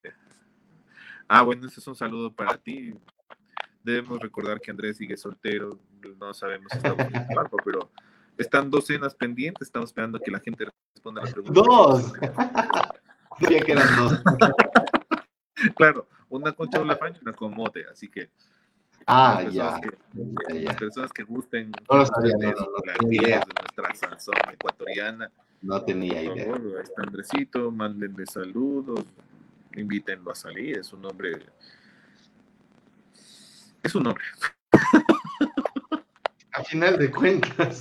[1.34, 2.92] Ah, bueno, ese es un saludo para ti.
[3.82, 5.78] Debemos recordar que Andrés sigue soltero.
[6.20, 7.90] No sabemos si está buscando pero
[8.36, 9.68] están dos cenas pendientes.
[9.68, 11.64] Estamos esperando que la gente responda a las preguntas.
[11.64, 12.12] ¡Dos!
[13.40, 14.22] Sabía que eran dos.
[15.74, 18.28] claro, una con Chaula y una con Mote, así que
[19.06, 19.80] Ah, ya.
[20.48, 25.32] Las personas que gusten no lo sabía, no, no, de nuestra sazón ecuatoriana.
[25.62, 26.44] No tenía idea.
[26.44, 29.06] Por favor, este Andresito, mándenle saludos,
[29.76, 31.46] invítenlo a salir, es un hombre.
[33.82, 34.24] Es un hombre.
[36.52, 37.80] A final de cuentas.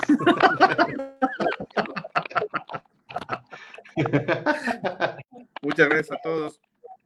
[5.62, 6.60] Muchas gracias a todos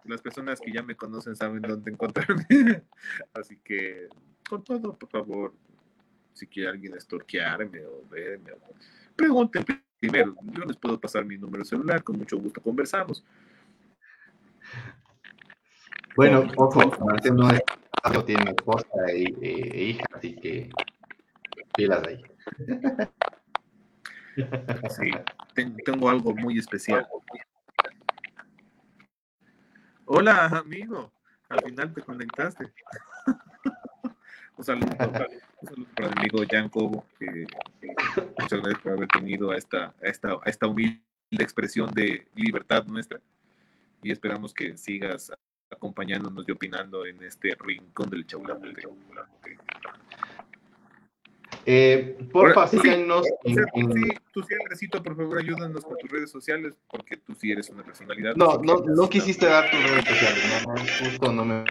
[0.05, 2.83] las personas que ya me conocen saben dónde encontrarme.
[3.33, 4.07] Así que,
[4.47, 5.53] con todo, por favor,
[6.33, 8.51] si quiere alguien estorquearme o verme,
[9.15, 9.65] pregunten
[9.99, 10.35] primero.
[10.43, 13.23] Yo les puedo pasar mi número celular, con mucho gusto conversamos.
[16.15, 17.61] Bueno, ojo, Martín no, es,
[18.25, 20.69] tiene esposa e, e, hija, así que
[21.75, 22.23] pilas ahí.
[24.89, 25.11] Sí,
[25.85, 27.07] tengo algo muy especial.
[30.05, 31.11] Hola, amigo.
[31.49, 32.65] Al final te conectaste.
[34.57, 37.05] un, saludo, para el amigo Jan Cobo.
[38.39, 41.01] muchas gracias por haber tenido a esta, a esta, a esta humilde
[41.31, 43.19] expresión de libertad nuestra.
[44.03, 45.31] Y esperamos que sigas
[45.69, 48.59] acompañándonos y opinando en este rincón del Chaula.
[51.67, 53.25] Eh, porfa, síganos.
[53.43, 53.55] en,
[54.31, 57.83] tú sí, Andresito, por favor, ayúdanos con tus redes sociales, porque tú sí eres una
[57.83, 58.35] personalidad.
[58.35, 60.75] No, no, no quisiste dar tus redes sociales, no,
[61.09, 61.65] justo no me.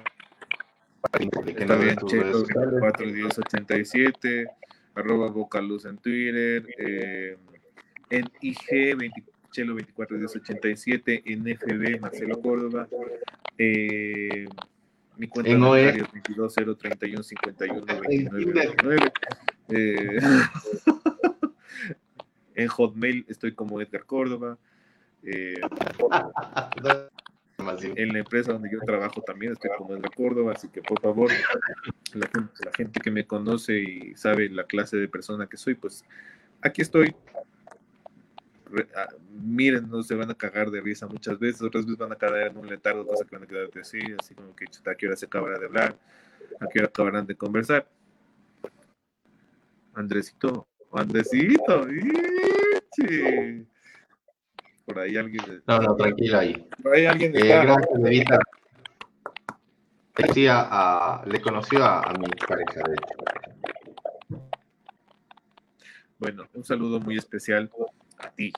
[1.47, 2.45] Está bien, Cheto
[2.81, 4.47] 41087,
[4.95, 7.37] arroba Vocaluz en Twitter, eh,
[8.11, 9.23] en IG 20,
[9.55, 12.89] Chelo 24087, en FB Marcelo Córdoba,
[13.57, 14.49] eh,
[15.17, 16.03] mi cuenta en OE
[16.37, 17.85] 22031 51
[19.69, 20.19] eh,
[22.57, 24.59] en Hotmail estoy como Edgar Córdoba.
[25.23, 25.55] Eh,
[27.97, 31.31] en la empresa donde yo trabajo también estoy como Edgar Córdoba, así que por favor,
[32.13, 36.05] la, la gente que me conoce y sabe la clase de persona que soy, pues
[36.61, 37.15] aquí estoy
[39.31, 42.49] miren, no se van a cagar de risa muchas veces, otras veces van a caer
[42.49, 45.07] en un letardo, cosa que van a quedar de decir, así como que a qué
[45.07, 45.99] hora se acabará de hablar,
[46.61, 47.89] a qué hora acabarán de conversar.
[49.95, 51.87] Andresito, Andresito,
[54.87, 55.63] por ahí alguien.
[55.67, 56.69] No, no, tranquilo ahí.
[56.83, 57.35] Por ahí alguien.
[57.35, 58.39] Eh, gracias, Evita.
[60.17, 64.45] Decía, a, le conoció a, a mi pareja, de hecho.
[66.19, 67.71] Bueno, un saludo muy especial
[68.19, 68.53] a ti,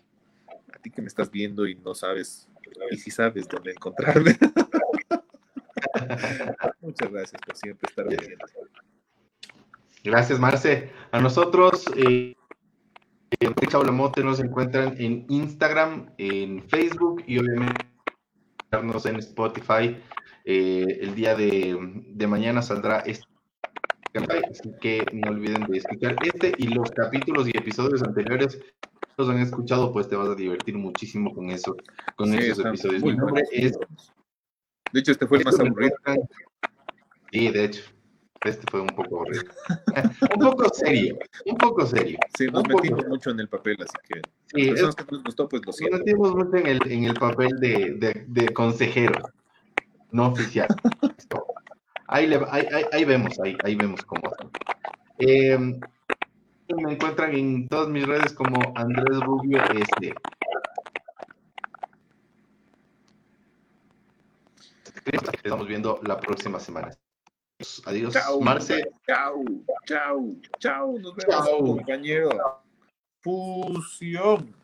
[0.87, 2.49] ti que me estás viendo y no sabes,
[2.93, 4.39] y si sabes dónde encontrarme.
[6.81, 8.45] Muchas gracias por siempre estar pendiente.
[10.05, 10.93] Gracias, Marce.
[11.11, 12.37] A nosotros, eh,
[13.41, 17.85] en Mote nos encuentran en Instagram, en Facebook y obviamente
[18.71, 20.01] en Spotify.
[20.45, 23.27] Eh, el día de, de mañana saldrá este
[24.51, 28.59] así que no olviden de escuchar este y los capítulos y episodios anteriores
[29.17, 31.77] los han escuchado, pues te vas a divertir muchísimo con eso,
[32.17, 33.03] con esos episodios.
[33.03, 33.79] Mi nombre es...
[34.93, 35.97] De hecho, este fue el más aburrido.
[37.33, 37.83] Sí, de hecho.
[38.45, 39.45] Este fue un poco aburrido.
[40.35, 42.19] un poco serio, un poco serio.
[42.37, 45.63] Sí, nos metimos mucho en el papel, así que sí, es, que nos gustó, pues
[45.65, 45.97] lo siento.
[45.97, 49.21] Nos metimos mucho en el, en el papel de, de, de consejero,
[50.13, 50.69] no oficial.
[52.07, 54.31] ahí, le, ahí, ahí, ahí, vemos, ahí, ahí vemos cómo.
[55.19, 55.59] Eh,
[56.75, 60.15] me encuentran en todas mis redes como Andrés Rubio este.
[65.05, 66.91] Estamos viendo la próxima semana.
[67.85, 68.85] Adiós, Marce.
[69.07, 69.45] Chao,
[69.87, 70.99] chao, chao.
[70.99, 72.31] Nos vemos, compañero.
[73.23, 74.57] Fusión.